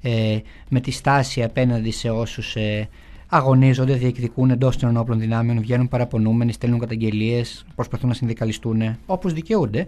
[0.02, 2.88] ε, με τη στάση απέναντι σε όσους ε,
[3.26, 9.86] αγωνίζονται, διεκδικούν εντός των ενόπλων δυνάμεων, βγαίνουν παραπονούμενοι, στέλνουν καταγγελίες, προσπαθούν να συνδικαλιστούν όπως δικαιούνται.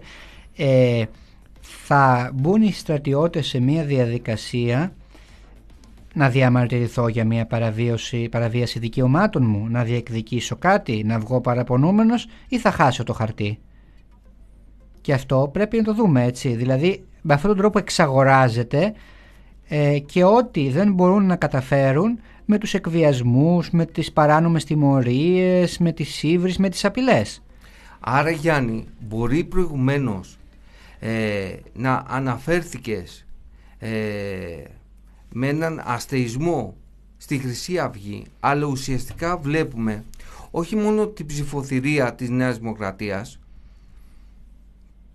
[0.55, 1.03] Ε,
[1.61, 4.93] θα μπουν οι στρατιώτες σε μια διαδικασία
[6.13, 12.59] να διαμαρτυρηθώ για μια παραβίαση, παραβίαση δικαιωμάτων μου, να διεκδικήσω κάτι, να βγω παραπονούμενος ή
[12.59, 13.59] θα χάσω το χαρτί.
[15.01, 18.93] Και αυτό πρέπει να το δούμε έτσι, δηλαδή με αυτόν τον τρόπο εξαγοράζεται
[19.67, 25.91] ε, και ό,τι δεν μπορούν να καταφέρουν με τους εκβιασμούς, με τις παράνομες τιμωρίες, με
[25.91, 27.43] τις ύβρις, με τις απειλές.
[27.99, 30.37] Άρα Γιάννη, μπορεί προηγουμένως
[30.99, 33.25] ε, να αναφέρθηκες
[33.79, 33.89] ε,
[35.35, 36.75] με έναν αστεισμό
[37.17, 40.03] στη Χρυσή Αυγή, αλλά ουσιαστικά βλέπουμε
[40.51, 43.39] όχι μόνο την ψηφοθυρία της Νέας Δημοκρατίας,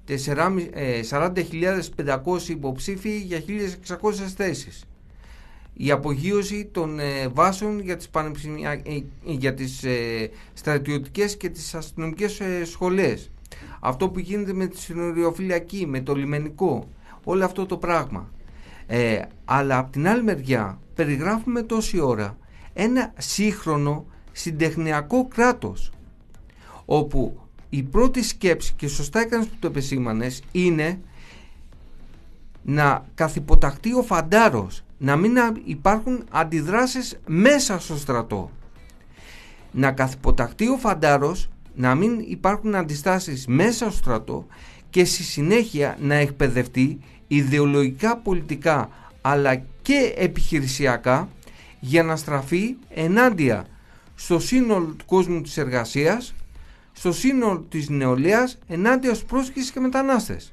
[0.07, 3.43] 40.500 ε, υποψήφοι για
[3.87, 4.85] 1.600 θέσεις.
[5.73, 12.41] Η απογείωση των ε, βάσεων για τις, ε, για τις ε, στρατιωτικές και τις αστυνομικές
[12.65, 13.31] σχολές.
[13.81, 16.89] Αυτό που γίνεται με τη συνοριοφυλακή, με το λιμενικό,
[17.25, 18.31] όλο αυτό το πράγμα.
[18.91, 22.37] Ε, αλλά από την άλλη μεριά περιγράφουμε τόση ώρα
[22.73, 25.93] ένα σύγχρονο συντεχνιακό κράτος
[26.85, 31.01] όπου η πρώτη σκέψη και σωστά έκανες που το επεσήμανες είναι
[32.63, 38.51] να καθυποταχτεί ο φαντάρος να μην υπάρχουν αντιδράσεις μέσα στο στρατό.
[39.71, 44.47] Να καθυποταχτεί ο φαντάρος να μην υπάρχουν αντιστάσεις μέσα στο στρατό
[44.91, 51.29] και στη συνέχεια να εκπαιδευτεί ιδεολογικά, πολιτικά αλλά και επιχειρησιακά
[51.81, 53.67] για να στραφεί ενάντια
[54.15, 56.35] στο σύνολο του κόσμου της εργασίας,
[56.93, 60.53] στο σύνολο της νεολαίας, ενάντια στους πρόσφυγες και μετανάστες.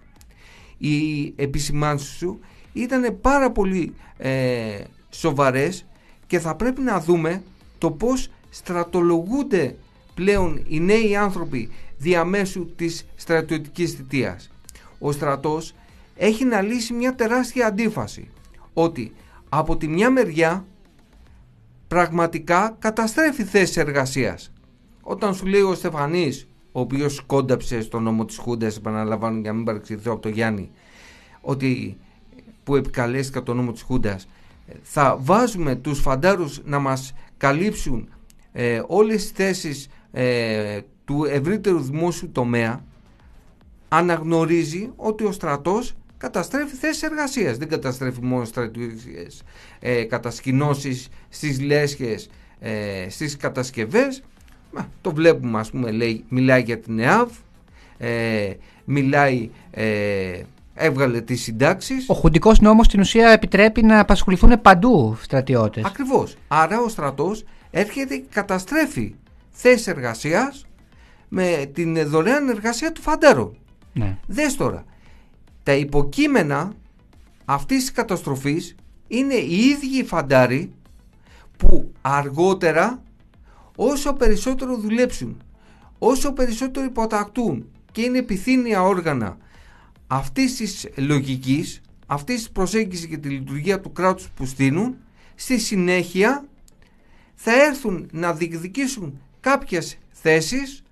[0.78, 2.40] Οι επισημάνσεις σου
[2.74, 5.86] ήταν πάρα πολύ ε, σοβαρές
[6.28, 7.44] και θα πρέπει να δούμε
[7.78, 9.76] το πώς στρατολογούνται
[10.14, 14.50] πλέον οι νέοι άνθρωποι διαμέσου της στρατιωτικής θητείας.
[15.00, 15.74] Ο στρατός
[16.16, 18.30] έχει να λύσει μια τεράστια αντίφαση
[18.74, 19.14] ότι
[19.50, 20.66] από τη μια μεριά
[21.88, 24.52] πραγματικά καταστρέφει θέσεις εργασίας.
[25.02, 29.56] Όταν σου λέει ο Στεφανής, ο οποίος κόνταψε στον νόμο της Χούντας, επαναλαμβάνω για να
[29.56, 30.72] μην παρεξηγηθώ από τον Γιάννη,
[31.42, 31.98] ότι
[32.64, 34.28] που επικαλέστηκα τον νόμο της Χούντας,
[34.82, 38.10] θα βάζουμε τους φαντάρους να μας καλύψουν
[38.52, 42.84] ε, όλες τις θέσεις ε, του ευρύτερου δημόσιου τομέα,
[43.88, 47.58] αναγνωρίζει ότι ο στρατός καταστρέφει θέσεις εργασίας.
[47.58, 49.44] Δεν καταστρέφει μόνο στρατιωτικές
[49.80, 54.24] ε, κατασκηνώσεις στις λέσχες, ε, στις κατασκευές.
[55.02, 57.32] το βλέπουμε ας πούμε λέει, μιλάει για την ΕΑΒ,
[57.98, 58.52] ε,
[58.86, 59.50] μιλάει...
[59.72, 60.42] Ε,
[60.76, 62.10] έβγαλε τις συντάξεις.
[62.10, 65.84] Ο χουντικός νόμος στην ουσία επιτρέπει να απασχοληθούν παντού στρατιώτες.
[65.84, 66.36] Ακριβώς.
[66.48, 69.16] Άρα ο στρατός έρχεται και καταστρέφει
[69.52, 70.66] θέσεις εργασίας
[71.30, 73.52] με την δωρεάν εργασία του φαντάρου.
[73.94, 74.18] Ναι.
[74.28, 74.86] Δες τώρα,
[75.64, 76.74] τα υποκείμενα
[77.46, 78.76] αυτής της καταστροφής
[79.08, 80.74] είναι οι ίδιοι οι φαντάροι
[81.58, 83.04] που αργότερα
[83.76, 85.44] όσο περισσότερο δουλέψουν,
[85.98, 89.38] όσο περισσότερο υποτακτούν και είναι επιθύνια όργανα
[90.08, 94.96] αυτής της λογικής, αυτής της προσέγγισης και τη λειτουργία του κράτους που στείλουν,
[95.36, 96.46] στη συνέχεια
[97.36, 100.84] θα έρθουν να διεκδικήσουν κάποιες θέσεις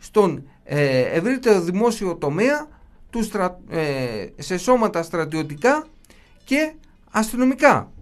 [0.00, 2.68] στον ε, ευρύτερο δημόσιο τομέα
[3.10, 3.30] του
[3.70, 5.86] ε, σε σώματα στρατιωτικά
[6.44, 6.72] και
[7.10, 7.92] αστυνομικά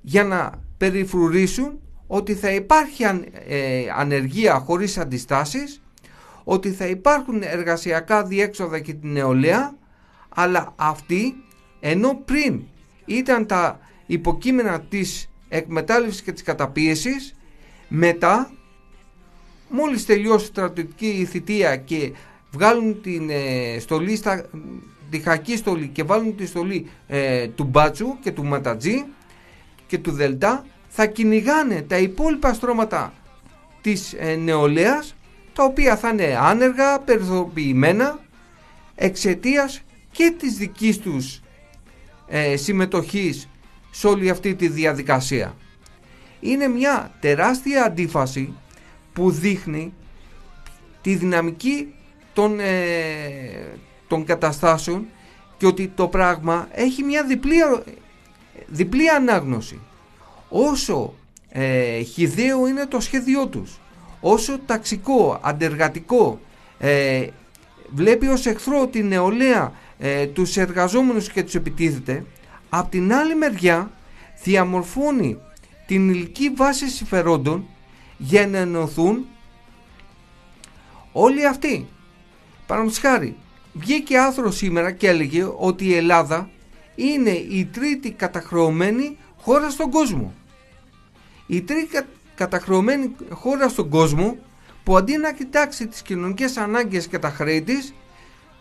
[0.00, 3.04] για να περιφρουρήσουν ότι θα υπάρχει
[3.46, 5.82] ε, ανεργία χωρίς αντιστάσεις
[6.44, 9.74] ότι θα υπάρχουν εργασιακά διέξοδα και την νεολαία
[10.28, 11.34] αλλά αυτοί
[11.80, 12.62] ενώ πριν
[13.04, 17.36] ήταν τα υποκείμενα της εκμετάλλευσης και της καταπίεσης
[17.88, 18.50] μετά
[19.68, 22.12] μόλις τελειώσει η στρατιωτική θητεία και
[22.50, 24.46] βγάλουν την ε, στολή στα,
[25.10, 29.04] τη χακή στολή και βάλουν τη στολή ε, του Μπάτσου και του Ματατζή
[29.86, 33.12] και του Δελτά θα κυνηγάνε τα υπόλοιπα στρώματα
[33.80, 35.14] της ε, νεολαίας
[35.52, 38.18] τα οποία θα είναι άνεργα, περιθωριοποιημένα
[38.94, 41.40] εξαιτίας και της δικής τους
[42.26, 43.48] ε, συμμετοχής
[43.90, 45.56] σε όλη αυτή τη διαδικασία.
[46.40, 48.54] Είναι μια τεράστια αντίφαση
[49.16, 49.92] που δείχνει
[51.02, 51.94] τη δυναμική
[52.32, 55.06] των, ε, των καταστάσεων
[55.56, 57.56] και ότι το πράγμα έχει μια διπλή,
[58.66, 59.80] διπλή ανάγνωση.
[60.48, 61.14] Όσο
[61.48, 63.80] ε, χιδαίο είναι το σχέδιό τους,
[64.20, 66.40] όσο ταξικό, αντεργατικό,
[66.78, 67.26] ε,
[67.90, 72.24] βλέπει ως εχθρό την νεολαία, ε, τους εργαζόμενους και τους επιτίθεται,
[72.68, 73.90] απ' την άλλη μεριά
[74.42, 75.38] διαμορφώνει
[75.86, 77.66] την ηλική βάση συμφερόντων
[78.16, 79.26] για να ενωθούν
[81.12, 81.88] όλοι αυτοί.
[82.66, 83.36] Παραδείγματος χάρη,
[83.72, 86.50] βγήκε άθρο σήμερα και έλεγε ότι η Ελλάδα
[86.94, 90.34] είναι η τρίτη καταχρεωμένη χώρα στον κόσμο.
[91.46, 92.00] Η τρίτη
[92.34, 94.36] καταχρεωμένη χώρα στον κόσμο
[94.84, 97.94] που αντί να κοιτάξει τις κοινωνικές ανάγκες και τα χρέη της,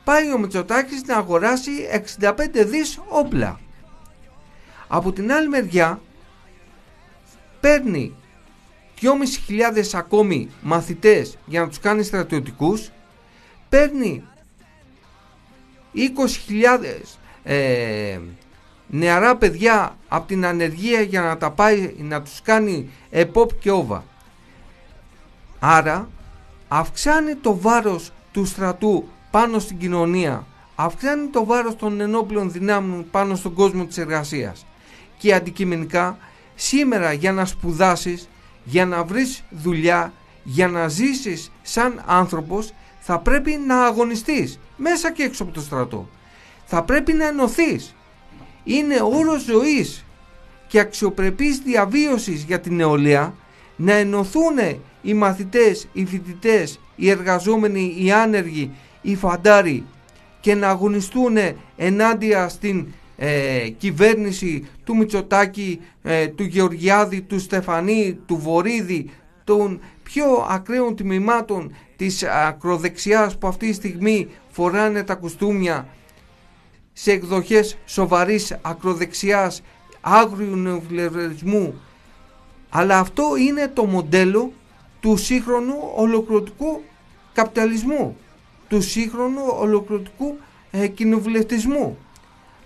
[0.04, 1.72] πάει ο Μητσοτάκης να αγοράσει
[2.20, 3.60] 65 δις όπλα.
[4.88, 6.02] Από την άλλη μεριά
[7.60, 8.16] παίρνει
[9.02, 12.92] 2.500 ακόμη μαθητές για να τους κάνει στρατιωτικούς
[13.70, 14.24] παίρνει
[15.96, 16.04] 20.000
[17.44, 18.20] ε,
[18.88, 24.04] νεαρά παιδιά από την ανεργία για να τα πάει να τους κάνει επόπ και όβα
[25.60, 26.10] άρα
[26.68, 33.36] αυξάνει το βάρος του στρατού πάνω στην κοινωνία αυξάνει το βάρος των ενόπλων δυνάμεων πάνω
[33.36, 34.66] στον κόσμο της εργασίας.
[35.18, 36.18] Και αντικειμενικά
[36.56, 38.30] σήμερα για να σπουδάσεις
[38.66, 45.24] για να βρεις δουλειά, για να ζήσεις σαν άνθρωπος θα πρέπει να αγωνιστείς μέσα και
[45.24, 46.10] έξω από το στρατό.
[46.66, 47.96] Θα πρέπει να ενωθείς.
[48.64, 50.06] Είναι όρος ζωής
[50.68, 53.34] και αξιοπρεπής διαβίωσης για την νεολαία
[53.76, 54.58] να ενωθούν
[55.02, 59.86] οι μαθητές, οι φοιτητές, οι εργαζόμενοι, οι άνεργοι, οι φαντάροι
[60.40, 61.38] και να αγωνιστούν
[61.76, 69.10] ενάντια στην ε, κυβέρνηση του Μητσοτάκη, ε, του Γεωργιάδη, του Στεφανή, του Βορύδη,
[69.44, 75.88] των πιο ακραίων τμήματων της ακροδεξιάς που αυτή τη στιγμή φοράνε τα κουστούμια
[76.94, 79.62] σε εκδοχές σοβαρής ακροδεξιάς,
[80.02, 81.82] άγριου νεοφιλερισμού.
[82.70, 84.52] Αλλά αυτό είναι το μοντέλο
[85.00, 86.82] του σύγχρονου ολοκληρωτικού
[87.34, 88.18] καπιταλισμού,
[88.68, 90.38] του σύγχρονου ολοκληρωτικού
[90.72, 91.98] ε, κοινοβουλευτισμού.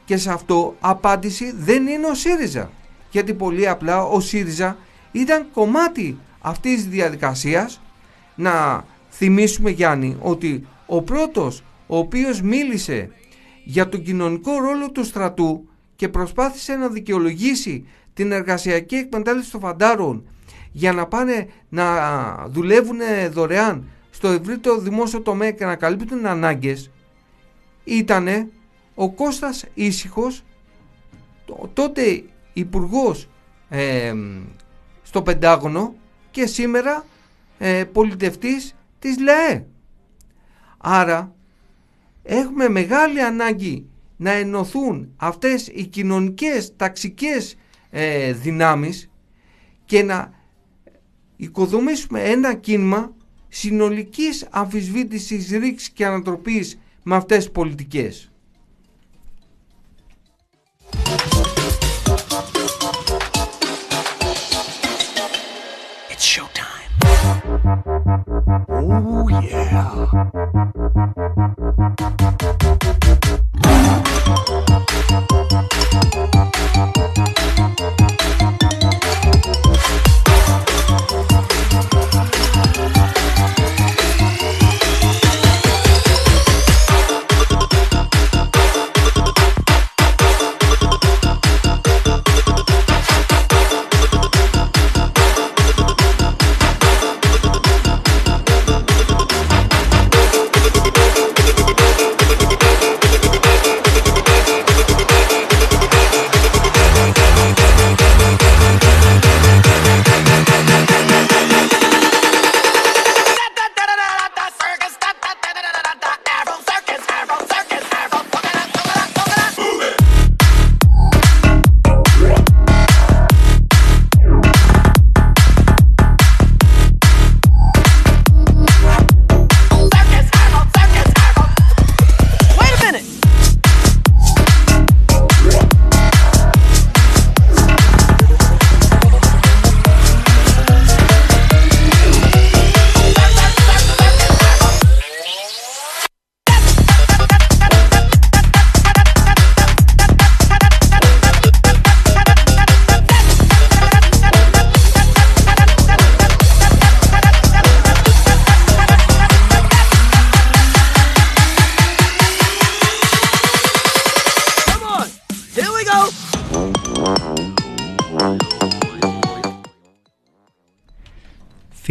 [0.09, 2.71] Και σε αυτό απάντηση δεν είναι ο ΣΥΡΙΖΑ.
[3.11, 4.77] Γιατί πολύ απλά ο ΣΥΡΙΖΑ
[5.11, 7.81] ήταν κομμάτι αυτής της διαδικασίας
[8.35, 13.11] να θυμίσουμε Γιάννη ότι ο πρώτος ο οποίος μίλησε
[13.63, 20.27] για τον κοινωνικό ρόλο του στρατού και προσπάθησε να δικαιολογήσει την εργασιακή εκμετάλλευση των φαντάρων
[20.71, 21.85] για να πάνε να
[22.47, 22.99] δουλεύουν
[23.31, 26.91] δωρεάν στο ευρύτερο δημόσιο τομέα και να καλύπτουν ανάγκες
[27.83, 28.47] ήτανε
[28.99, 30.43] ο Κώστας Ήσυχος
[31.73, 32.23] τότε
[32.53, 33.29] υπουργός
[35.01, 35.95] στο Πεντάγωνο
[36.31, 37.05] και σήμερα
[37.57, 39.65] ε, πολιτευτής της ΛΑΕ.
[40.77, 41.35] Άρα
[42.23, 43.85] έχουμε μεγάλη ανάγκη
[44.17, 47.57] να ενωθούν αυτές οι κοινωνικές ταξικές
[47.89, 49.09] ε, δυνάμεις
[49.85, 50.33] και να
[51.35, 53.13] οικοδομήσουμε ένα κίνημα
[53.47, 58.28] συνολικής αμφισβήτησης ρήξης και ανατροπής με αυτές τις πολιτικές.
[66.11, 66.65] It's showtime.
[68.71, 69.49] Oh, yeah.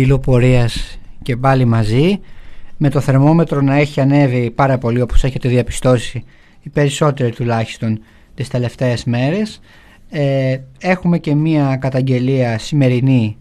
[0.01, 2.21] Φίλο πορείας και πάλι μαζί
[2.77, 6.25] με το θερμόμετρο να έχει ανέβει πάρα πολύ όπως έχετε διαπιστώσει
[6.63, 8.01] οι περισσότεροι τουλάχιστον
[8.35, 9.61] τις τελευταίες μέρες.
[10.11, 13.37] Ε, έχουμε και μία καταγγελία σημερινή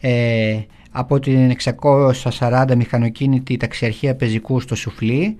[0.00, 0.58] ε,
[0.90, 1.52] από την
[2.38, 5.36] 640 μηχανοκίνητη ταξιαρχία πεζικού στο Σουφλί.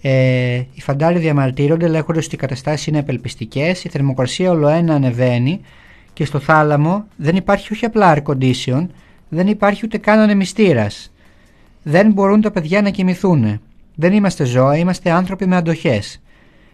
[0.00, 5.60] Ε, οι φαντάροι διαμαρτύρονται λέγοντας ότι οι καταστάσεις είναι απελπιστικές η θερμοκρασία ολοένα ανεβαίνει
[6.12, 8.86] και στο θάλαμο δεν υπάρχει όχι απλά air condition
[9.28, 11.12] δεν υπάρχει ούτε καν ανεμιστήρας
[11.82, 13.60] δεν μπορούν τα παιδιά να κοιμηθούν
[13.94, 16.20] δεν είμαστε ζώα, είμαστε άνθρωποι με αντοχές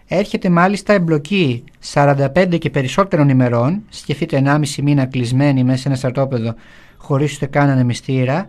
[0.09, 6.55] Έρχεται μάλιστα εμπλοκή 45 και περισσότερων ημερών, σκεφτείτε 1,5 μήνα κλεισμένοι μέσα σε ένα στρατόπεδο
[6.97, 8.49] χωρίς ούτε καν ανεμιστήρα,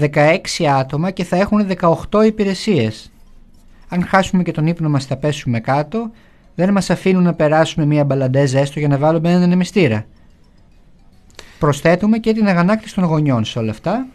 [0.00, 1.66] 16 άτομα και θα έχουν
[2.10, 3.12] 18 υπηρεσίες.
[3.88, 6.10] Αν χάσουμε και τον ύπνο μας θα πέσουμε κάτω,
[6.54, 10.04] δεν μας αφήνουν να περάσουμε μία μπαλαντέζα έστω για να βάλουμε έναν ανεμιστήρα.
[11.60, 14.06] Προσθέτουμε και την αγανάκτηση των γονιών σε όλα αυτά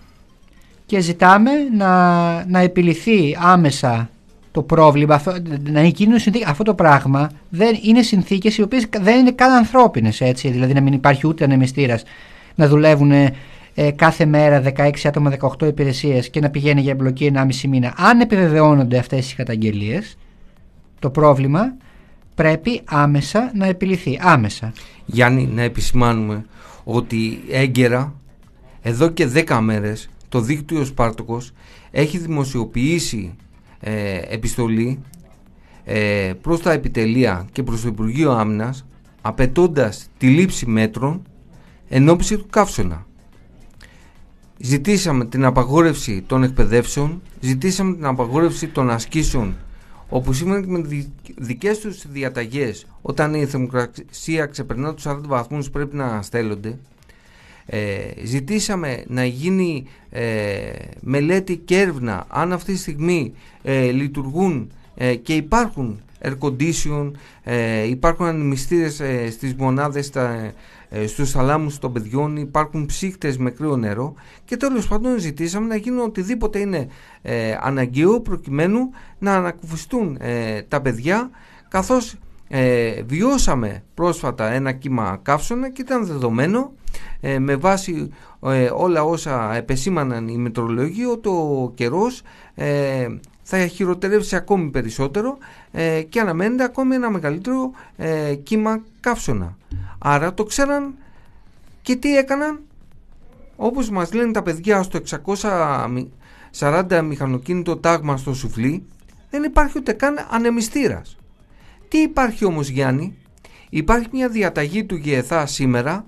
[0.86, 4.10] και ζητάμε να, να επιληθεί άμεσα
[4.52, 9.20] το πρόβλημα, αυτό, να γίνουν συνθήκες, αυτό το πράγμα δεν είναι συνθήκες οι οποίες δεν
[9.20, 12.04] είναι καν ανθρώπινες έτσι, δηλαδή να μην υπάρχει ούτε ανεμιστήρας
[12.56, 17.44] να δουλεύουν ε, κάθε μέρα 16 άτομα 18 υπηρεσίες και να πηγαίνει για εμπλοκή 1,5
[17.68, 17.94] μήνα.
[17.98, 20.18] Αν επιβεβαιώνονται αυτές οι καταγγελίες,
[21.00, 21.74] το πρόβλημα
[22.36, 24.20] πρέπει άμεσα να επιληθεί.
[24.22, 24.74] Άμεσα.
[25.06, 26.46] Γιάννη, να επισημάνουμε
[26.88, 28.14] ότι έγκαιρα,
[28.82, 31.52] εδώ και 10 μέρες, το δίκτυο Σπάρτοκος
[31.92, 33.36] έχει δημοσιοποιήσει
[33.80, 35.00] ε, επιστολή
[35.84, 38.86] ε, προς τα επιτελεία και προς το Υπουργείο Άμυνας
[39.22, 41.22] απαιτώντας τη λήψη μέτρων
[41.90, 43.06] ενώπιση του καύσωνα.
[44.58, 49.56] Ζητήσαμε την απαγόρευση των εκπαιδεύσεων, ζητήσαμε την απαγόρευση των ασκήσεων
[50.10, 55.70] όπου σήμερα και με δι- δικές τους διαταγές όταν η θερμοκρασία ξεπερνά τους 40 βαθμούς
[55.70, 56.78] πρέπει να στέλνονται
[57.66, 57.80] ε,
[58.24, 63.34] ζητήσαμε να γίνει ε, μελέτη και έρευνα αν αυτή τη στιγμή
[63.64, 67.12] ε, λειτουργούν ε, και υπάρχουν air condition,
[67.44, 70.54] ε, υπάρχουν ανεμιστήρες ε, στις μονάδες στα, ε,
[71.08, 74.14] στους θαλάμους των παιδιών, υπάρχουν ψύχτες με κρύο νερό
[74.46, 76.88] και τέλος πάντων ζητήσαμε να γίνει οτιδήποτε είναι
[77.22, 78.90] ε, αναγκαίο προκειμένου
[79.20, 81.30] να ανακουφιστούν ε, τα παιδιά
[81.68, 82.16] καθώς
[82.48, 86.72] ε, βιώσαμε πρόσφατα ένα κύμα καύσωνα και ήταν δεδομένο
[87.20, 88.10] ε, με βάση
[88.46, 92.22] ε, όλα όσα επεσήμαναν οι μετρολογοί ότι ο καιρός
[92.56, 93.08] ε,
[93.42, 95.38] θα χειροτερεύσει ακόμη περισσότερο
[95.72, 99.58] ε, και αναμένεται ακόμη ένα μεγαλύτερο ε, κύμα καύσωνα.
[100.08, 100.96] Άρα το ξέραν
[101.82, 102.60] και τι έκαναν
[103.56, 105.00] όπως μας λένε τα παιδιά στο
[106.60, 108.86] 640 μηχανοκίνητο τάγμα στο σουφλί
[109.30, 111.18] δεν υπάρχει ούτε καν ανεμιστήρας.
[111.80, 113.18] Τι Τι υπάρχει όμως Γιάννη,
[113.70, 116.06] υπάρχει μια διαταγή του ΓΕΘΑ σήμερα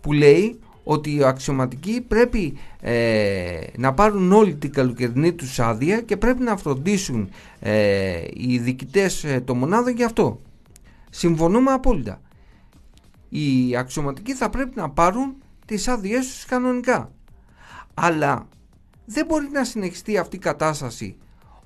[0.00, 6.16] που λέει ότι οι αξιωματικοί πρέπει ε, να πάρουν όλη την καλοκαιρινή τους άδεια και
[6.16, 7.30] πρέπει να φροντίσουν
[7.60, 10.40] ε, οι διοικητές ε, των μονάδων γι' αυτό.
[11.10, 12.20] Συμφωνούμε απόλυτα.
[13.28, 15.34] Οι αξιωματικοί θα πρέπει να πάρουν
[15.66, 17.12] τις άδειές τους κανονικά.
[17.94, 18.48] Αλλά
[19.04, 21.16] δεν μπορεί να συνεχιστεί αυτή η κατάσταση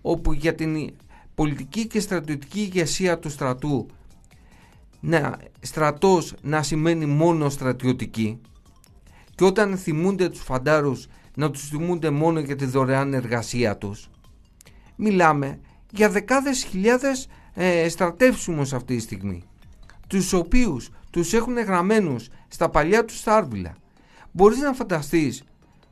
[0.03, 0.95] όπου για την
[1.35, 3.87] πολιτική και στρατιωτική ηγεσία του στρατού
[5.01, 8.41] να, στρατός να σημαίνει μόνο στρατιωτική
[9.35, 14.11] και όταν θυμούνται τους φαντάρους να τους θυμούνται μόνο για τη δωρεάν εργασία τους.
[14.97, 15.61] Μιλάμε
[15.91, 19.45] για δεκάδες χιλιάδες ε, στρατεύσιμους αυτή τη στιγμή
[20.07, 23.77] τους οποίους τους έχουν γραμμένους στα παλιά τους στάρβιλα.
[24.33, 25.43] Μπορείς να φανταστείς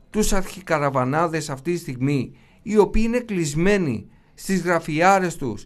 [0.09, 5.65] τους αρχικαραβανάδες αυτή τη στιγμή οι οποίοι είναι κλεισμένοι στις γραφιάρες τους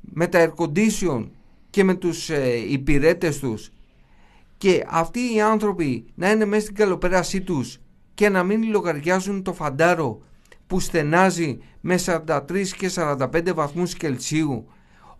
[0.00, 1.30] με τα air condition
[1.70, 3.70] και με τους ε, υπηρέτες τους
[4.56, 7.80] και αυτοί οι άνθρωποι να είναι μέσα στην καλοπέρασή τους
[8.14, 10.22] και να μην λογαριάζουν το φαντάρο
[10.66, 14.66] που στενάζει με 43 και 45 βαθμούς Κελσίου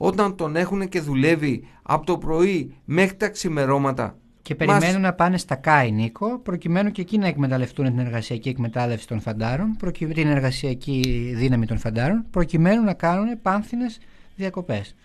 [0.02, 4.18] όταν τον έχουν και δουλεύει από το πρωί μέχρι τα ξημερώματα.
[4.42, 9.06] Και περιμένουν να πάνε στα ΚΑΙ, Νίκο, προκειμένου και εκεί να εκμεταλλευτούν την εργασιακή εκμετάλλευση
[9.06, 13.98] των φαντάρων, την εργασιακή δύναμη των φαντάρων, προκειμένου να κάνουν πάνθινες
[14.36, 14.96] διακοπές.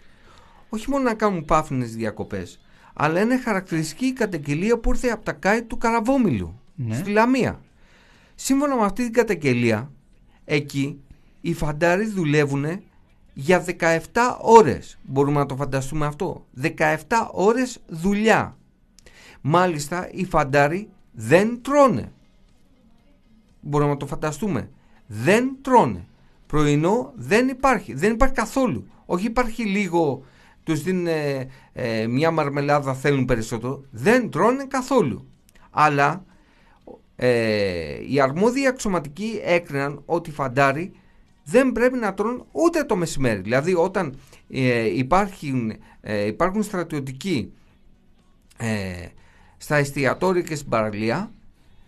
[0.70, 2.60] Όχι μόνο να κάνουν πάνθινες διακοπές,
[2.94, 6.96] αλλά είναι χαρακτηριστική η καταγγελία που ήρθε από τα ΚΑΙ του Καραβόμιλου, ναι.
[6.96, 7.60] στη Λαμία.
[8.36, 9.92] Σύμφωνα με αυτή την καταγγελία,
[10.46, 11.00] εκεί
[11.42, 12.66] οι φαντάροι δουλεύουν
[13.38, 14.00] για 17
[14.42, 14.98] ώρες.
[15.04, 16.46] Μπορούμε να το φανταστούμε αυτό.
[16.62, 16.68] 17
[17.32, 18.58] ώρες δουλειά.
[19.42, 22.12] Μάλιστα οι φαντάροι δεν τρώνε.
[23.62, 24.70] Μπορούμε να το φανταστούμε.
[25.08, 26.08] Δεν τρώνε.
[26.48, 27.94] Πρωινό δεν υπάρχει.
[27.94, 28.88] Δεν υπάρχει καθόλου.
[29.06, 30.24] Όχι υπάρχει λίγο,
[30.64, 31.08] τους δίνουν
[31.74, 33.84] ε, μια μαρμελάδα θέλουν περισσότερο.
[33.92, 35.28] Δεν τρώνε καθόλου.
[35.72, 36.26] Αλλά
[37.16, 40.92] ε, οι αρμόδιοι αξιωματικοί έκριναν ότι οι φαντάροι
[41.46, 43.42] δεν πρέπει να τρώνε ούτε το μεσημέρι.
[43.42, 44.20] Δηλαδή όταν
[44.50, 47.54] ε, υπάρχουν, ε, υπάρχουν στρατιωτικοί
[48.58, 49.08] ε,
[49.58, 51.32] στα εστιατόρια και στην παραλία,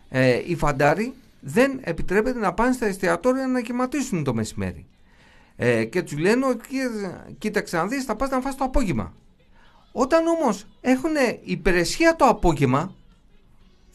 [0.10, 4.86] ε, οι φαντάροι δεν επιτρέπεται να πάνε στα εστιατόρια να κυματίσουν το μεσημέρι.
[5.56, 6.68] Ε, και τους λένε ότι
[7.38, 9.14] κοίταξε να δεις θα πας να φας το απόγευμα.
[9.92, 11.12] Όταν όμως έχουν
[11.44, 12.96] υπηρεσία το απόγευμα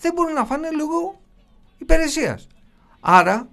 [0.00, 1.20] δεν μπορούν να φάνε λόγω
[1.78, 2.46] υπηρεσίας.
[3.00, 3.48] Άρα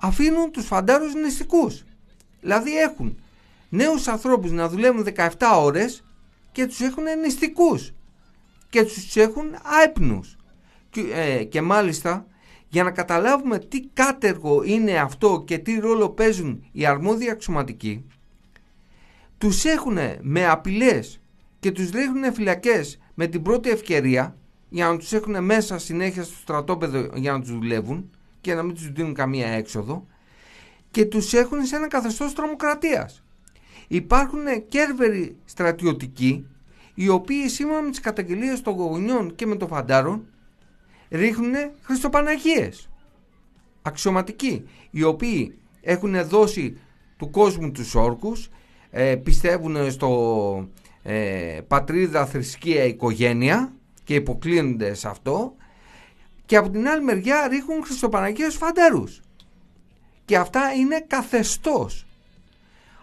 [0.00, 1.84] αφήνουν τους φαντάρους νηστικούς.
[2.40, 3.18] Δηλαδή έχουν
[3.68, 6.04] νέους ανθρώπους να δουλεύουν 17 ώρες
[6.52, 7.92] και τους έχουν νηστικούς
[8.68, 10.36] και τους έχουν άϊπνους.
[10.90, 12.26] Και, ε, και μάλιστα
[12.68, 18.04] για να καταλάβουμε τι κάτεργο είναι αυτό και τι ρόλο παίζουν οι αρμόδιοι αξιωματικοί
[19.40, 21.20] τους έχουν με απειλές
[21.60, 24.36] και τους ρίχνουν φυλακές με την πρώτη ευκαιρία
[24.68, 28.10] για να τους έχουν μέσα συνέχεια στο στρατόπεδο για να τους δουλεύουν
[28.40, 30.06] και να μην τους δίνουν καμία έξοδο
[30.90, 33.22] και τους έχουν σε ένα καθεστώς τρομοκρατίας.
[33.88, 36.46] Υπάρχουν κέρβεροι στρατιωτικοί
[36.94, 40.26] οι οποίοι σύμφωνα με τις καταγγελίες των γονιών και με των φαντάρων
[41.10, 42.88] ρίχνουν χριστοπαναγίες
[43.82, 46.76] αξιωματικοί οι οποίοι έχουν δώσει
[47.16, 48.48] του κόσμου τους όρκους
[48.90, 50.68] ε, πιστεύουν στο
[51.02, 53.72] ε, πατρίδα, θρησκεία, οικογένεια
[54.04, 55.54] και υποκλίνονται σε αυτό
[56.50, 59.20] και από την άλλη μεριά ρίχνουν χριστοπαναγίες φαντάρους
[60.24, 62.06] και αυτά είναι καθεστώς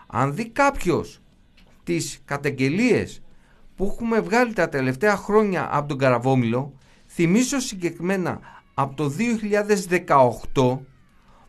[0.08, 1.22] αν δει κάποιος
[1.84, 3.22] τις καταγγελίες
[3.76, 6.74] που έχουμε βγάλει τα τελευταία χρόνια από τον Καραβόμιλο
[7.08, 8.40] θυμίζω συγκεκριμένα
[8.74, 9.12] από το
[10.54, 10.80] 2018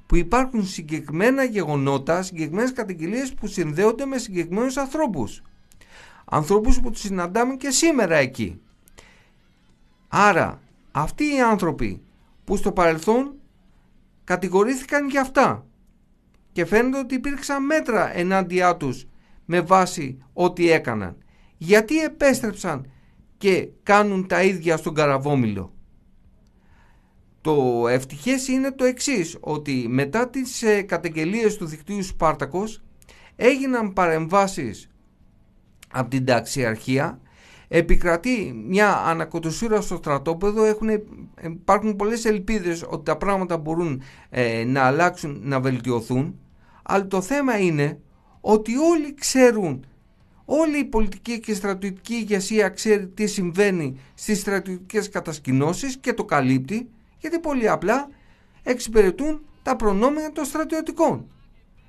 [0.06, 5.42] που υπάρχουν συγκεκριμένα γεγονότα, συγκεκριμένες καταγγελίες που συνδέονται με συγκεκριμένους ανθρώπους.
[6.24, 8.60] Ανθρώπους που τους συναντάμε και σήμερα εκεί.
[10.08, 10.60] Άρα
[10.90, 12.02] αυτοί οι άνθρωποι
[12.44, 13.34] που στο παρελθόν
[14.24, 15.66] κατηγορήθηκαν για αυτά
[16.52, 19.06] και φαίνεται ότι υπήρξαν μέτρα ενάντια τους
[19.44, 21.16] με βάση ό,τι έκαναν.
[21.56, 22.90] Γιατί επέστρεψαν
[23.38, 25.72] και κάνουν τα ίδια στον Καραβόμιλο.
[27.40, 32.82] Το ευτυχές είναι το εξής, ότι μετά τις ε, καταγγελίες του δικτύου Σπάρτακος
[33.36, 34.90] έγιναν παρεμβάσεις
[35.92, 37.20] από την ταξιαρχία
[37.68, 40.88] επικρατεί μια ανακοτοσούρα στο στρατόπεδο έχουν,
[41.42, 46.38] υπάρχουν πολλές ελπίδες ότι τα πράγματα μπορούν ε, να αλλάξουν, να βελτιωθούν
[46.82, 48.00] αλλά το θέμα είναι
[48.40, 49.86] ότι όλοι ξέρουν
[50.44, 56.88] όλη η πολιτική και στρατιωτική ηγεσία ξέρει τι συμβαίνει στις στρατιωτικές κατασκηνώσεις και το καλύπτει
[57.18, 58.08] γιατί πολύ απλά
[58.62, 61.26] εξυπηρετούν τα προνόμια των στρατιωτικών.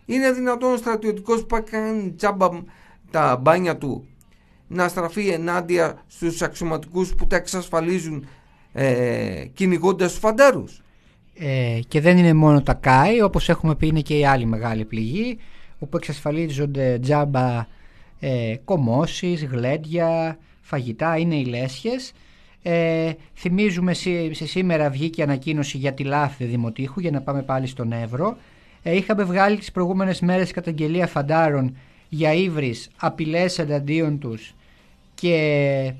[0.06, 2.50] Είναι δυνατόν ο στρατιωτικός που πάει κάνει τζάμπα
[3.12, 4.08] τα μπάνια του
[4.72, 8.28] να στραφεί ενάντια στους αξιωματικούς που τα εξασφαλίζουν
[8.74, 10.82] ε, κυνηγώντας τους φαντάρους.
[11.36, 14.86] Ε, και δεν είναι μόνο τα ΚΑΙ, όπως έχουμε πει είναι και η άλλη μεγάλη
[14.86, 15.38] πληγή,
[15.80, 17.67] όπου εξασφαλίζονται τζάμπα
[18.20, 22.11] ε, κομμώσεις, γλέντια, φαγητά, είναι οι λέσχες.
[22.61, 23.93] Ε, θυμίζουμε
[24.32, 28.38] σε σήμερα βγήκε ανακοίνωση για τη Λάφη Δημοτήχου για να πάμε πάλι στον Εύρο.
[28.84, 31.78] Ε, είχαμε βγάλει τις προηγούμενες μέρες καταγγελία φαντάρων
[32.09, 34.53] για ύβρις, απειλές εναντίον τους
[35.20, 35.93] και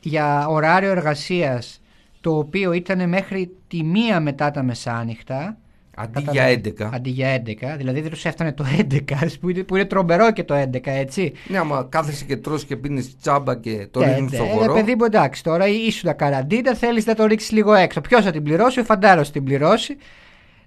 [0.00, 1.80] για ωράριο εργασίας
[2.20, 5.56] το οποίο ήταν μέχρι τη μία μετά τα μεσάνυχτα.
[5.96, 6.90] Αντί για 11.
[6.92, 7.76] Αντί για 11.
[7.76, 9.00] Δηλαδή δεν τους έφτανε το 11,
[9.40, 11.32] που είναι, που είναι τρομερό και το 11, έτσι.
[11.48, 14.72] Ναι, άμα κάθεσαι και τρως και πίνεις τσάμπα και το ρίχνεις στο χώρο.
[14.72, 18.00] Ναι, παιδί μου, εντάξει, τώρα ήσουν καραντίνα, θέλεις να το ρίξεις λίγο έξω.
[18.00, 19.96] Ποιος θα την πληρώσει, ο φαντάρος την πληρώσει.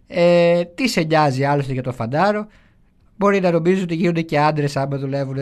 [0.07, 2.47] Ε, τι σε νοιάζει άλλωστε για το φαντάρο.
[3.15, 5.37] Μπορεί να νομίζεις ότι γίνονται και άντρες άμα δουλεύουν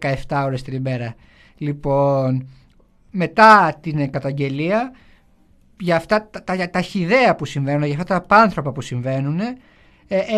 [0.00, 1.14] 17 ώρες την ημέρα.
[1.58, 2.48] Λοιπόν,
[3.10, 4.92] μετά την καταγγελία
[5.80, 9.56] για αυτά τα, τα, τα χιδέα που συμβαίνουν, για αυτά τα πάνθρωπα που συμβαίνουν, ε,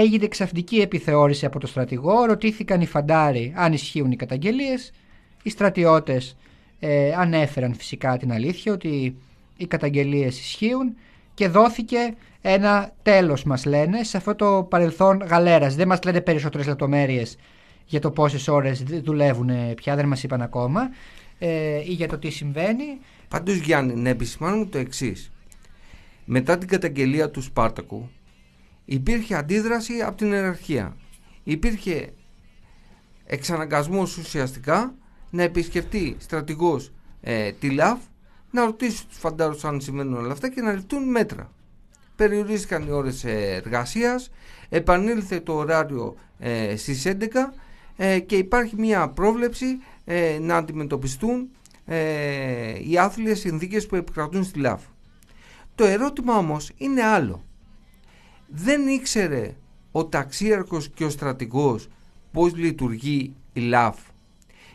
[0.01, 4.93] έγινε ξαφνική επιθεώρηση από το στρατηγό, ρωτήθηκαν οι φαντάροι αν ισχύουν οι καταγγελίες,
[5.43, 6.37] οι στρατιώτες
[6.81, 9.17] ε, ανέφεραν φυσικά την αλήθεια ότι
[9.57, 10.97] οι καταγγελίες ισχύουν
[11.35, 15.75] και δόθηκε ένα τέλος μας λένε σε αυτό το παρελθόν γαλέρας.
[15.75, 17.37] Δεν μας λένε περισσότερες λεπτομέρειες
[17.87, 20.91] για το πόσες ώρες δουλεύουν πια, δεν μας είπαν ακόμα
[21.39, 22.99] ε, ή για το τι συμβαίνει.
[23.28, 25.30] Πάντως Γιάννη, να επισημάνουμε το εξής.
[26.24, 28.11] Μετά την καταγγελία του Σπάρτακου
[28.84, 30.97] υπήρχε αντίδραση από την ιεραρχία.
[31.45, 32.12] Υπήρχε
[33.26, 34.95] εξαναγκασμός ουσιαστικά
[35.30, 37.99] να επισκεφτεί στρατηγός ε, τη ΛΑΦ
[38.51, 41.51] να ρωτήσει τους φαντάρους αν συμβαίνουν όλα αυτά και να ληφθούν μέτρα.
[42.16, 44.30] Περιορίστηκαν οι ώρες εργασίας,
[44.68, 47.14] επανήλθε το ωράριο ε, στις 11
[47.97, 49.66] ε, και υπάρχει μια πρόβλεψη
[50.05, 51.49] ε, να αντιμετωπιστούν
[51.84, 54.82] ε, οι άθλιες συνθήκες που επικρατούν στη ΛΑΦ.
[55.74, 57.44] Το ερώτημα όμως είναι άλλο.
[58.47, 59.57] Δεν ήξερε
[59.92, 61.88] ο ταξίαρχος και ο στρατηγός
[62.32, 63.99] πώς λειτουργεί η ΛΑΦ.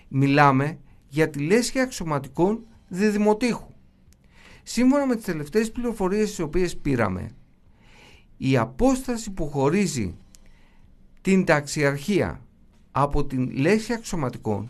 [0.07, 3.67] Μιλάμε για τη λέσχη αξιωματικών διδημοτήχου.
[4.63, 7.31] Σύμφωνα με τις τελευταίες πληροφορίες τις οποίες πήραμε,
[8.37, 10.15] η απόσταση που χωρίζει
[11.21, 12.41] την ταξιαρχία
[12.91, 14.69] από την λέσχη αξιωματικών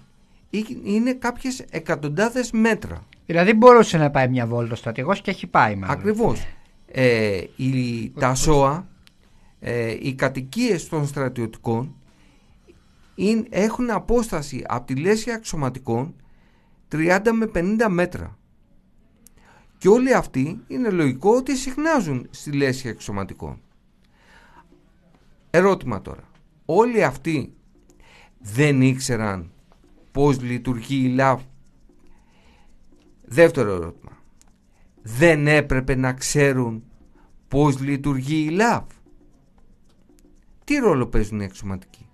[0.84, 3.06] είναι κάποιες εκατοντάδες μέτρα.
[3.26, 5.96] Δηλαδή μπορούσε να πάει μια βόλτα ο στρατηγός και έχει πάει μάλλον.
[5.98, 6.48] Ακριβώς.
[6.86, 8.88] Ε, η, τα ΣΟΑ,
[9.60, 11.96] ε, οι κατοικίες των στρατιωτικών
[13.16, 16.16] είναι, έχουν απόσταση από τη λέσχη αξιωματικών
[16.92, 18.38] 30 με 50 μέτρα.
[19.78, 23.62] Και όλοι αυτοί είναι λογικό ότι συχνάζουν στη λέσχη αξιωματικών.
[25.50, 26.24] Ερώτημα τώρα.
[26.66, 27.54] Όλοι αυτοί
[28.42, 29.52] δεν ήξεραν
[30.12, 31.42] πώς λειτουργεί η ΛΑΒ.
[33.22, 34.12] Δεύτερο ερώτημα.
[35.02, 36.84] Δεν έπρεπε να ξέρουν
[37.48, 38.84] πώς λειτουργεί η ΛΑΒ.
[40.64, 42.06] Τι ρόλο παίζουν οι αξιωματικοί;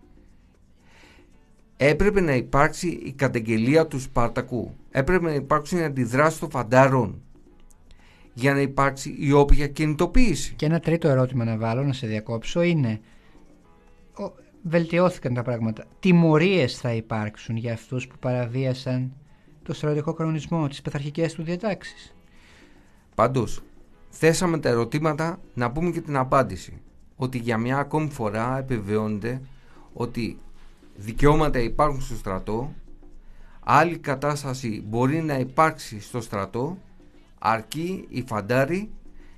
[1.78, 4.76] Έπρεπε να υπάρξει η καταγγελία του Σπάρτακου.
[4.92, 7.22] Έπρεπε να υπάρξουν οι αντιδράσεις των φαντάρων
[8.34, 10.54] για να υπάρξει η όποια κινητοποίηση.
[10.54, 13.02] Και ένα τρίτο ερώτημα να βάλω, να σε διακόψω, είναι
[14.62, 15.86] βελτιώθηκαν τα πράγματα.
[16.00, 19.14] Τιμωρίες θα υπάρξουν για αυτούς που παραβίασαν
[19.64, 22.16] το στρατιωτικό κανονισμό, τις πειθαρχικές του διατάξεις.
[23.16, 23.62] Πάντως,
[24.10, 26.82] θέσαμε τα ερωτήματα να πούμε και την απάντηση.
[27.16, 29.42] Ότι για μια ακόμη φορά επιβεβαιώνεται
[29.94, 30.38] ότι
[30.96, 32.74] δικαιώματα υπάρχουν στο στρατό,
[33.60, 36.78] άλλη κατάσταση μπορεί να υπάρξει στο στρατό,
[37.40, 38.90] αρκεί οι φαντάροι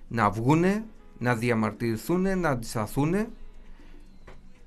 [0.08, 0.84] να βγούνε,
[1.18, 3.28] να διαμαρτυρηθούν, να αντισταθούν,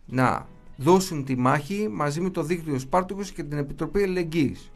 [0.07, 4.71] να δώσουν τη μάχη μαζί με το δίκτυο Σπάρτικος και την Επιτροπή Ελεγγύης.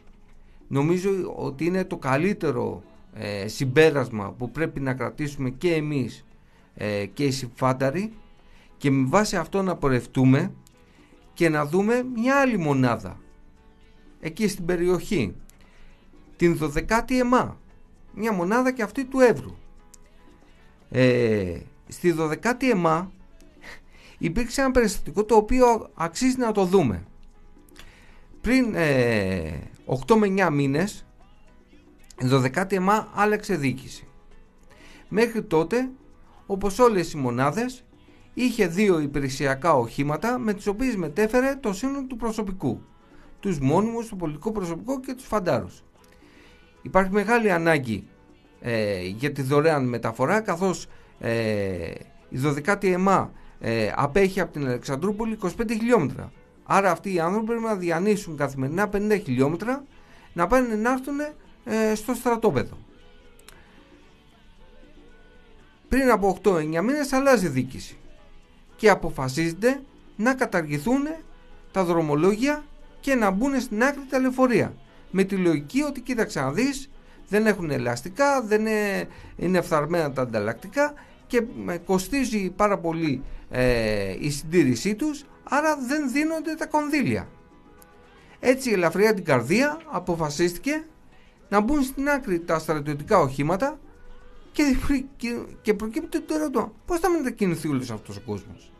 [0.67, 6.25] Νομίζω ότι είναι το καλύτερο ε, συμπέρασμα που πρέπει να κρατήσουμε και εμείς
[6.75, 8.13] ε, και οι συμφάνταροι
[8.77, 10.51] και με βάση αυτό να πορευτούμε
[11.33, 13.19] και να δούμε μια άλλη μονάδα
[14.19, 15.35] εκεί στην περιοχή
[16.35, 17.57] την 12η ΕΜΑ
[18.13, 19.55] μια μονάδα και αυτή του Εύρου
[20.89, 23.11] ε, στη 12η ΕΜΑ
[24.17, 27.03] υπήρξε ένα περιστατικό το οποίο αξίζει να το δούμε.
[28.41, 29.59] Πριν ε,
[30.07, 31.05] 8 με 9 μήνες,
[32.21, 34.07] η 12η ΕΜΑ άλλαξε δίκηση.
[35.09, 35.89] Μέχρι τότε,
[36.45, 37.85] όπως όλες οι μονάδες,
[38.33, 42.81] είχε δύο υπηρεσιακά οχήματα με τις οποίες μετέφερε το σύνολο του προσωπικού.
[43.39, 45.83] Τους μόνιμους, το πολιτικό προσωπικό και τους φαντάρους.
[46.81, 48.07] Υπάρχει μεγάλη ανάγκη
[48.61, 50.87] ε, για τη δωρεάν μεταφορά καθώς
[51.19, 51.91] ε,
[52.29, 56.31] η 12η ΕΜΑ ε, απέχει από την Αλεξανδρούπολη 25 χιλιόμετρα.
[56.63, 59.83] Άρα αυτοί οι άνθρωποι πρέπει να διανύσουν καθημερινά 50 χιλιόμετρα
[60.33, 61.19] να πάνε να έρθουν
[61.65, 62.77] ε, στο στρατόπεδο.
[65.89, 67.97] Πριν από 8-9 μήνες αλλάζει η δίκηση
[68.75, 69.81] και αποφασίζεται
[70.15, 71.07] να καταργηθούν
[71.71, 72.63] τα δρομολόγια
[72.99, 74.73] και να μπουν στην άκρη τα λεωφορεία.
[75.11, 76.89] Με τη λογική ότι κοίταξε να δεις,
[77.29, 80.93] δεν έχουν ελαστικά, δεν είναι, είναι φθαρμένα τα ανταλλακτικά
[81.27, 81.43] και
[81.85, 87.29] κοστίζει πάρα πολύ ε, η συντήρησή τους, άρα δεν δίνονται τα κονδύλια.
[88.39, 90.85] Έτσι η ελαφριά την καρδία αποφασίστηκε
[91.49, 93.79] να μπουν στην άκρη τα στρατιωτικά οχήματα
[94.51, 94.63] και,
[95.61, 98.71] και προκύπτει το ερώτημα πώς θα μετακινηθεί όλος αυτός ο κόσμος;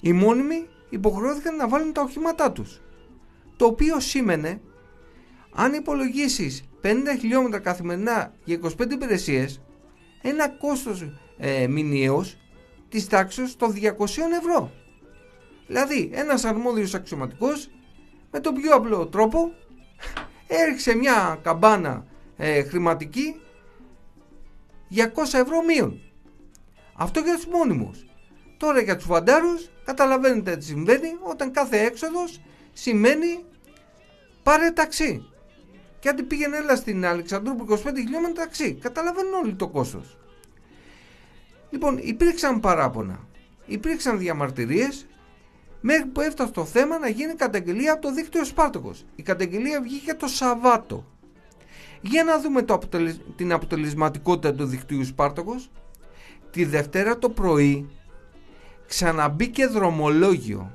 [0.00, 2.80] Οι μόνιμοι υποχρεώθηκαν να βάλουν τα οχήματά τους
[3.56, 4.60] το οποίο σήμαινε
[5.54, 6.88] αν υπολογίσεις 50
[7.20, 9.60] χιλιόμετρα καθημερινά για 25 υπηρεσίες,
[10.22, 12.38] ένα κόστος ε, μηνιαίος
[12.94, 13.80] της τάξης των 200
[14.38, 14.72] ευρώ.
[15.66, 17.70] Δηλαδή ένας αρμόδιος αξιωματικός
[18.30, 19.52] με τον πιο απλό τρόπο
[20.46, 23.40] έριξε μια καμπάνα ε, χρηματική
[24.94, 26.00] 200 ευρώ μείον.
[26.96, 28.04] Αυτό για τους μόνιμους.
[28.56, 32.40] Τώρα για τους φαντάρους καταλαβαίνετε τι συμβαίνει όταν κάθε έξοδος
[32.72, 33.44] σημαίνει
[34.42, 35.28] πάρε ταξί.
[35.98, 38.74] Και αν πήγαινε έλα στην Αλεξανδρούπολη 25 χιλιόμετρα ταξί.
[38.74, 40.16] Καταλαβαίνουν όλοι το κόστος.
[41.74, 43.18] Λοιπόν, υπήρξαν παράπονα.
[43.66, 45.06] Υπήρξαν διαμαρτυρίες
[45.80, 49.04] μέχρι που έφτασε το θέμα να γίνει καταγγελία από το δίκτυο Σπάρτοκος.
[49.16, 51.04] Η καταγγελία βγήκε το Σαββάτο.
[52.00, 52.78] Για να δούμε το
[53.36, 55.70] την αποτελεσματικότητα του δικτύου Σπάρτοκος.
[56.50, 57.88] Τη Δευτέρα το πρωί
[58.86, 60.70] ξαναμπήκε δρομολόγιο.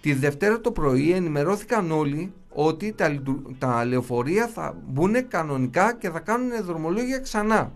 [0.00, 3.22] Τη Δευτέρα το πρωί ενημερώθηκαν όλοι ότι τα,
[3.58, 7.72] τα λεωφορεία θα μπουν κανονικά και θα κάνουν δρομολόγια ξανά.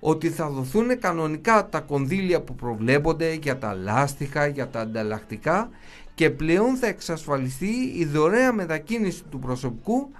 [0.00, 5.70] Ότι θα δοθούν κανονικά τα κονδύλια που προβλέπονται για τα λάστιχα, για τα ανταλλακτικά
[6.14, 10.10] και πλέον θα εξασφαλιστεί η δωρεά μετακίνηση του προσωπικού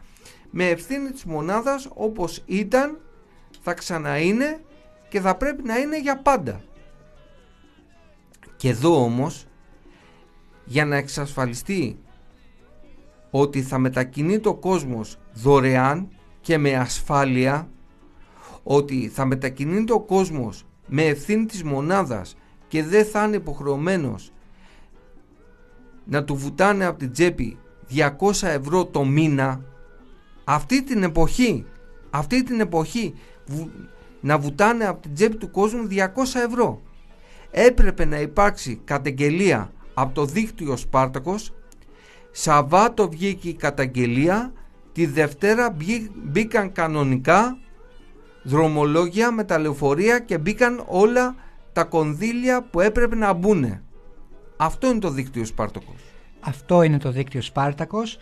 [0.50, 2.98] με ευθύνη της μονάδας όπως ήταν,
[3.62, 4.60] θα ξαναείνε
[5.08, 6.60] και θα πρέπει να είναι για πάντα.
[8.56, 9.46] Και εδώ όμως
[10.64, 11.98] για να εξασφαλιστεί
[13.30, 16.08] ότι θα μετακινεί ο κόσμος δωρεάν
[16.40, 17.68] και με ασφάλεια
[18.70, 22.36] ότι θα μετακινεί ο κόσμος με ευθύνη της μονάδας
[22.68, 24.32] και δεν θα είναι υποχρεωμένος
[26.04, 27.58] να του βουτάνε από την τσέπη
[27.94, 28.08] 200
[28.42, 29.64] ευρώ το μήνα
[30.44, 31.64] αυτή την εποχή
[32.10, 33.14] αυτή την εποχή
[34.20, 35.98] να βουτάνε από την τσέπη του κόσμου 200
[36.48, 36.82] ευρώ.
[37.50, 41.54] Έπρεπε να υπάρξει καταγγελία από το δίκτυο Σπάρτακος.
[42.30, 44.52] Σαββάτο βγήκε η καταγγελία
[44.92, 45.76] τη Δευτέρα
[46.24, 47.58] μπήκαν κανονικά
[48.48, 51.34] δρομολόγια με τα λεωφορεία και μπήκαν όλα
[51.72, 53.80] τα κονδύλια που έπρεπε να μπουν.
[54.56, 55.96] Αυτό είναι το δίκτυο Σπάρτακος.
[56.40, 58.18] Αυτό είναι το δίκτυο Σπάρτακος.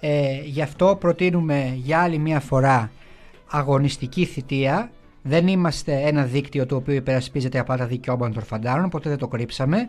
[0.00, 2.90] Ε, γι' αυτό προτείνουμε για άλλη μια φορά
[3.50, 4.90] αγωνιστική θητεία.
[5.22, 9.28] Δεν είμαστε ένα δίκτυο το οποίο υπερασπίζεται απλά τα δικαιώματα των φαντάρων, ποτέ δεν το
[9.28, 9.88] κρύψαμε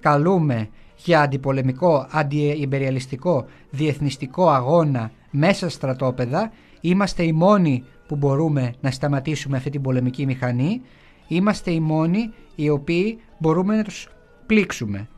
[0.00, 6.52] καλούμε για αντιπολεμικό, αντιεμπεριαλιστικό, διεθνιστικό αγώνα μέσα στρατόπεδα.
[6.80, 10.82] Είμαστε οι μόνοι που μπορούμε να σταματήσουμε αυτή την πολεμική μηχανή.
[11.26, 14.08] Είμαστε οι μόνοι οι οποίοι μπορούμε να τους
[14.46, 15.08] πλήξουμε.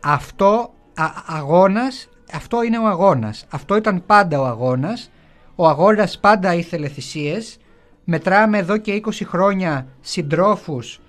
[0.00, 3.46] Αυτό α, αγώνας, αυτό είναι ο αγώνας.
[3.50, 5.10] Αυτό ήταν πάντα ο αγώνας.
[5.54, 7.58] Ο αγώνας πάντα ήθελε θυσίες.
[8.04, 11.00] Μετράμε εδώ και 20 χρόνια συντρόφους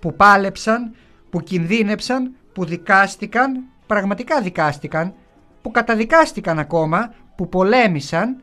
[0.00, 0.94] που πάλεψαν
[1.30, 5.14] που κινδύνεψαν, που δικάστηκαν, πραγματικά δικάστηκαν,
[5.62, 8.42] που καταδικάστηκαν ακόμα, που πολέμησαν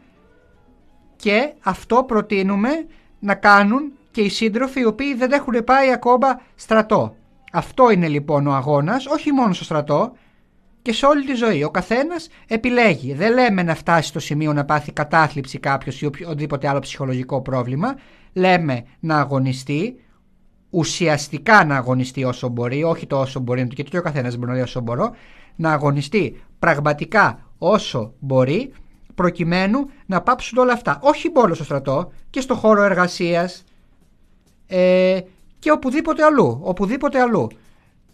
[1.18, 2.70] και αυτό προτείνουμε
[3.20, 7.16] να κάνουν και οι σύντροφοι οι οποίοι δεν έχουν πάει ακόμα στρατό.
[7.52, 10.12] Αυτό είναι λοιπόν ο αγώνας, όχι μόνο στο στρατό
[10.82, 11.64] και σε όλη τη ζωή.
[11.64, 13.14] Ο καθένας επιλέγει.
[13.14, 17.96] Δεν λέμε να φτάσει στο σημείο να πάθει κατάθλιψη κάποιος ή οποιοδήποτε άλλο ψυχολογικό πρόβλημα.
[18.34, 20.00] Λέμε να αγωνιστεί,
[20.70, 24.54] ουσιαστικά να αγωνιστεί όσο μπορεί, όχι το όσο μπορεί, γιατί και ο καθένας μπορεί να
[24.54, 25.12] λέει όσο μπορώ,
[25.56, 28.74] να αγωνιστεί πραγματικά όσο μπορεί,
[29.18, 31.00] προκειμένου να πάψουν όλα αυτά.
[31.02, 33.64] Όχι μόνο στο στρατό, και στο χώρο εργασίας
[34.68, 35.20] ε,
[35.60, 36.60] και οπουδήποτε αλλού.
[36.64, 37.48] Οπουδήποτε αλλού.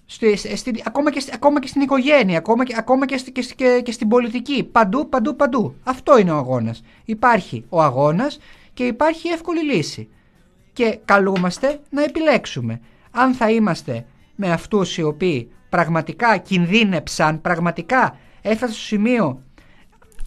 [0.06, 3.16] Στη, στη, ακόμα, και, ακόμα και στην οικογένεια, ακόμα, και, ακόμα και,
[3.56, 4.64] και, και στην πολιτική.
[4.64, 5.76] Παντού, παντού, παντού.
[5.84, 6.84] Αυτό είναι ο αγώνας.
[7.06, 8.40] Υπάρχει ο αγώνας
[8.74, 10.10] και υπάρχει εύκολη λύση
[10.74, 12.82] και καλούμαστε να επιλέξουμε
[13.12, 19.42] αν θα είμαστε με αυτούς οι οποίοι πραγματικά κινδύνεψαν, πραγματικά έφτασαν στο σημείο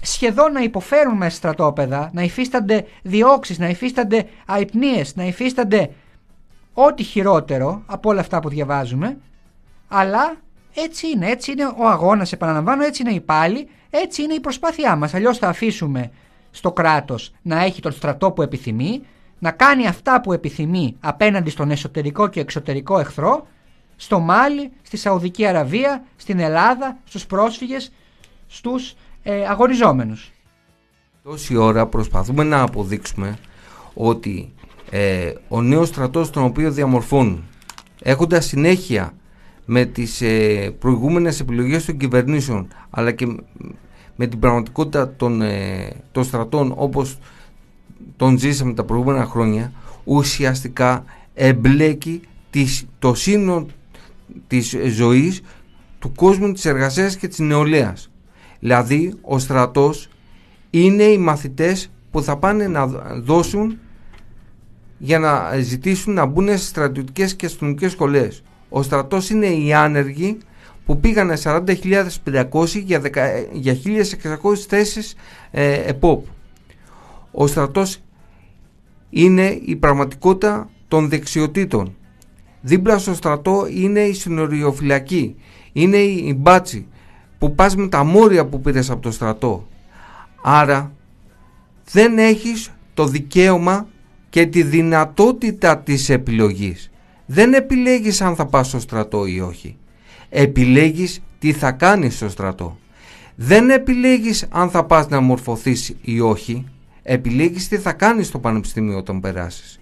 [0.03, 5.90] σχεδόν να υποφέρουν με στρατόπεδα, να υφίστανται διώξεις, να υφίστανται αϊπνίες, να υφίστανται
[6.72, 9.18] ό,τι χειρότερο από όλα αυτά που διαβάζουμε,
[9.88, 10.36] αλλά
[10.78, 14.97] Έτσι είναι, έτσι είναι ο αγώνας, επαναλαμβάνω, έτσι είναι η πάλι, έτσι είναι η προσπάθειά
[14.97, 15.14] μας.
[15.14, 16.11] Αλλιώς θα αφήσουμε
[16.51, 19.03] στο κράτος να έχει τον στρατό που επιθυμεί,
[19.38, 23.47] να κάνει αυτά που επιθυμεί απέναντι στον εσωτερικό και εξωτερικό εχθρό,
[23.97, 27.92] στο Μάλι, στη Σαουδική Αραβία, στην Ελλάδα, στους πρόσφυγες,
[28.47, 28.94] στους
[29.29, 30.33] ε, αγωνιζόμενους.
[31.22, 33.39] Τόση ώρα προσπαθούμε να αποδείξουμε
[33.95, 34.53] ότι
[34.91, 37.43] ε, ο νέος στρατός τον οποίο διαμορφώνουν
[38.03, 39.12] έχοντας συνέχεια
[39.64, 43.27] με τις ε, προηγούμενες επιλογές των κυβερνήσεων αλλά και
[44.16, 47.18] με την πραγματικότητα των, ε, των στρατών όπως
[48.16, 49.72] τον ζήσαμε τα προηγούμενα χρόνια
[50.05, 51.05] ουσιαστικά
[51.35, 52.20] εμπλέκει
[52.51, 53.66] τις, το σύνολο
[54.47, 55.43] της ζωής
[55.99, 58.11] του κόσμου της εργασίας και της νεολαίας.
[58.61, 60.09] Δηλαδή ο στρατός
[60.70, 62.86] είναι οι μαθητές που θα πάνε να
[63.22, 63.78] δώσουν
[64.98, 68.42] για να ζητήσουν να μπουν στις στρατιωτικές και αστυνομικές σχολές.
[68.68, 70.38] Ο στρατός είναι οι άνεργοι
[70.86, 73.02] που πήγανε 40.500 για,
[73.52, 75.14] για 1.600 θέσεις
[75.50, 76.26] ε, ΕΠΟΠ.
[77.30, 77.98] Ο στρατός
[79.11, 81.96] είναι η πραγματικότητα των δεξιοτήτων.
[82.61, 85.36] Δίπλα στο στρατό είναι η συνοριοφυλακή,
[85.72, 86.86] είναι η μπάτσι
[87.39, 89.68] που πας με τα μόρια που πήρες από το στρατό.
[90.43, 90.93] Άρα
[91.91, 93.87] δεν έχεις το δικαίωμα
[94.30, 96.91] και τη δυνατότητα της επιλογής.
[97.26, 99.76] Δεν επιλέγεις αν θα πας στο στρατό ή όχι.
[100.28, 102.78] Επιλέγεις τι θα κάνεις στο στρατό.
[103.34, 106.66] Δεν επιλέγεις αν θα πας να μορφωθείς ή όχι.
[107.03, 109.80] Επιλέγεις τι θα κάνεις στο πανεπιστήμιο όταν περάσεις.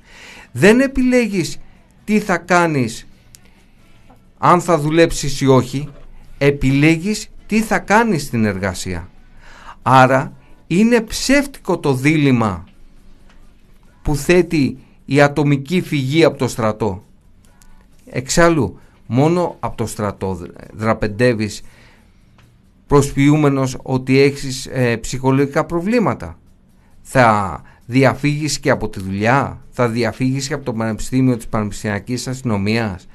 [0.52, 1.58] Δεν επιλέγεις
[2.04, 3.06] τι θα κάνεις
[4.38, 5.88] αν θα δουλέψεις ή όχι.
[6.38, 9.08] Επιλέγεις τι θα κάνεις στην εργασία.
[9.82, 10.32] Άρα
[10.66, 12.64] είναι ψεύτικο το δίλημα
[14.02, 17.04] που θέτει η ατομική φυγή από το στρατό.
[18.06, 20.40] Εξάλλου, μόνο από το στρατό
[20.72, 21.62] δραπεντεύεις
[22.86, 26.38] προσποιούμενος ότι έχεις ε, ψυχολογικά προβλήματα.
[27.02, 33.06] Θα διαφύγεις και από τη δουλειά, θα διαφύγεις και από το Πανεπιστήμιο της Πανεπιστημιακής Αστυνομίας,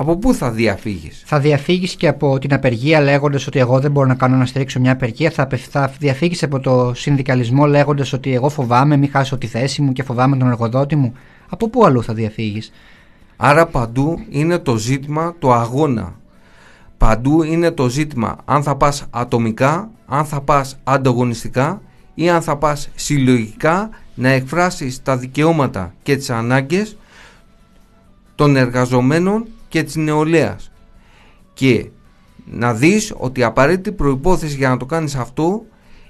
[0.00, 4.06] από πού θα διαφύγεις; Θα διαφύγεις και από την απεργία λέγοντας ότι εγώ δεν μπορώ
[4.06, 5.30] να κάνω να στηρίξω μια απεργία.
[5.30, 9.92] Θα, θα διαφύγεις από το συνδικαλισμό λέγοντας ότι εγώ φοβάμαι, μην χάσω τη θέση μου
[9.92, 11.12] και φοβάμαι τον εργοδότη μου.
[11.48, 12.72] Από πού αλλού θα διαφύγεις;
[13.36, 16.14] Άρα παντού είναι το ζήτημα το αγώνα.
[16.98, 21.82] Παντού είναι το ζήτημα αν θα πας ατομικά, αν θα πας ανταγωνιστικά
[22.14, 26.96] ή αν θα πας συλλογικά να εκφράσεις τα δικαιώματα και τις ανάγκες
[28.34, 30.70] των εργαζομένων και της νεολαίας
[31.52, 31.90] και
[32.44, 35.62] να δεις ότι η απαραίτητη προϋπόθεση για να το κάνεις αυτό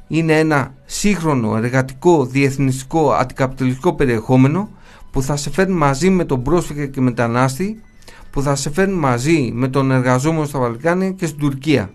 [0.09, 4.71] είναι ένα σύγχρονο, εργατικό, διεθνιστικό, αντικαπιταλιστικό περιεχόμενο
[5.11, 7.83] που θα σε φέρνει μαζί με τον πρόσφυγα και μετανάστη
[8.31, 11.93] που θα σε φέρνει μαζί με τον εργαζόμενο στα Βαλκάνια και στην Τουρκία.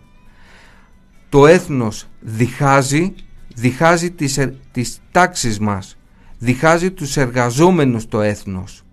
[1.30, 3.13] Το έθνος διχάζει,
[3.55, 5.97] διχάζει τις, τις τάξεις μας,
[6.38, 8.84] διχάζει τους εργαζόμενους το έθνος.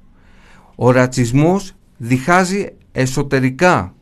[0.75, 1.73] Ο ρατσισμός
[2.05, 3.95] διχάζει εσωτερικά.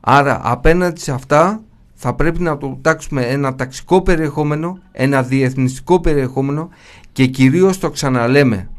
[0.00, 1.60] Άρα απέναντι σε αυτά
[1.94, 6.68] θα πρέπει να το τάξουμε ένα ταξικό περιεχόμενο, ένα διεθνιστικό περιεχόμενο
[7.12, 8.70] και κυρίως το ξαναλέμε.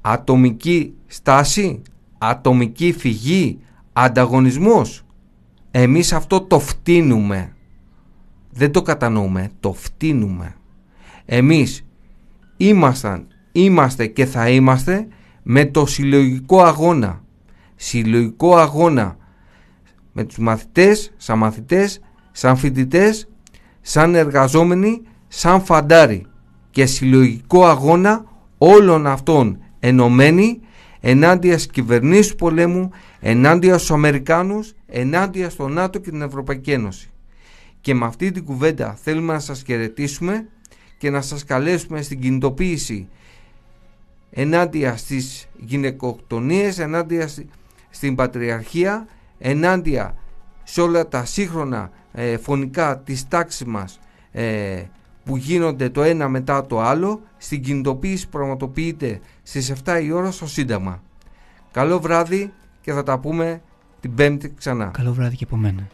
[0.00, 1.82] Ατομική στάση,
[2.18, 3.58] ατομική φυγή,
[3.92, 5.02] ανταγωνισμός.
[5.70, 7.56] Εμείς αυτό το φτύνουμε.
[8.50, 10.54] Δεν το κατανοούμε, το φτύνουμε.
[11.24, 11.86] Εμείς
[12.56, 15.06] ήμασταν, είμαστε και θα είμαστε
[15.42, 17.23] με το συλλογικό αγώνα
[17.84, 19.16] συλλογικό αγώνα
[20.12, 22.00] με τους μαθητές, σαν μαθητές,
[22.32, 23.28] σαν φοιτητές,
[23.80, 26.26] σαν εργαζόμενοι, σαν φαντάρι
[26.70, 28.24] και συλλογικό αγώνα
[28.58, 30.60] όλων αυτών ενωμένοι
[31.00, 37.10] ενάντια στις κυβερνήσεις πολέμου, ενάντια στους Αμερικάνους, ενάντια στο ΝΑΤΟ και την Ευρωπαϊκή Ένωση.
[37.80, 40.48] Και με αυτή την κουβέντα θέλουμε να σας χαιρετήσουμε
[40.98, 43.08] και να σας καλέσουμε στην κινητοποίηση
[44.30, 47.28] ενάντια στις γυναικοκτονίες, ενάντια
[47.94, 49.06] στην Πατριαρχία
[49.38, 50.14] ενάντια
[50.62, 54.00] σε όλα τα σύγχρονα ε, φωνικά της τάξης μας
[54.32, 54.82] ε,
[55.24, 60.30] που γίνονται το ένα μετά το άλλο στην κινητοποίηση που πραγματοποιείται στις 7 η ώρα
[60.30, 61.02] στο Σύνταγμα.
[61.70, 63.62] Καλό βράδυ και θα τα πούμε
[64.00, 64.86] την Πέμπτη ξανά.
[64.86, 65.88] Καλό βράδυ και από μένα.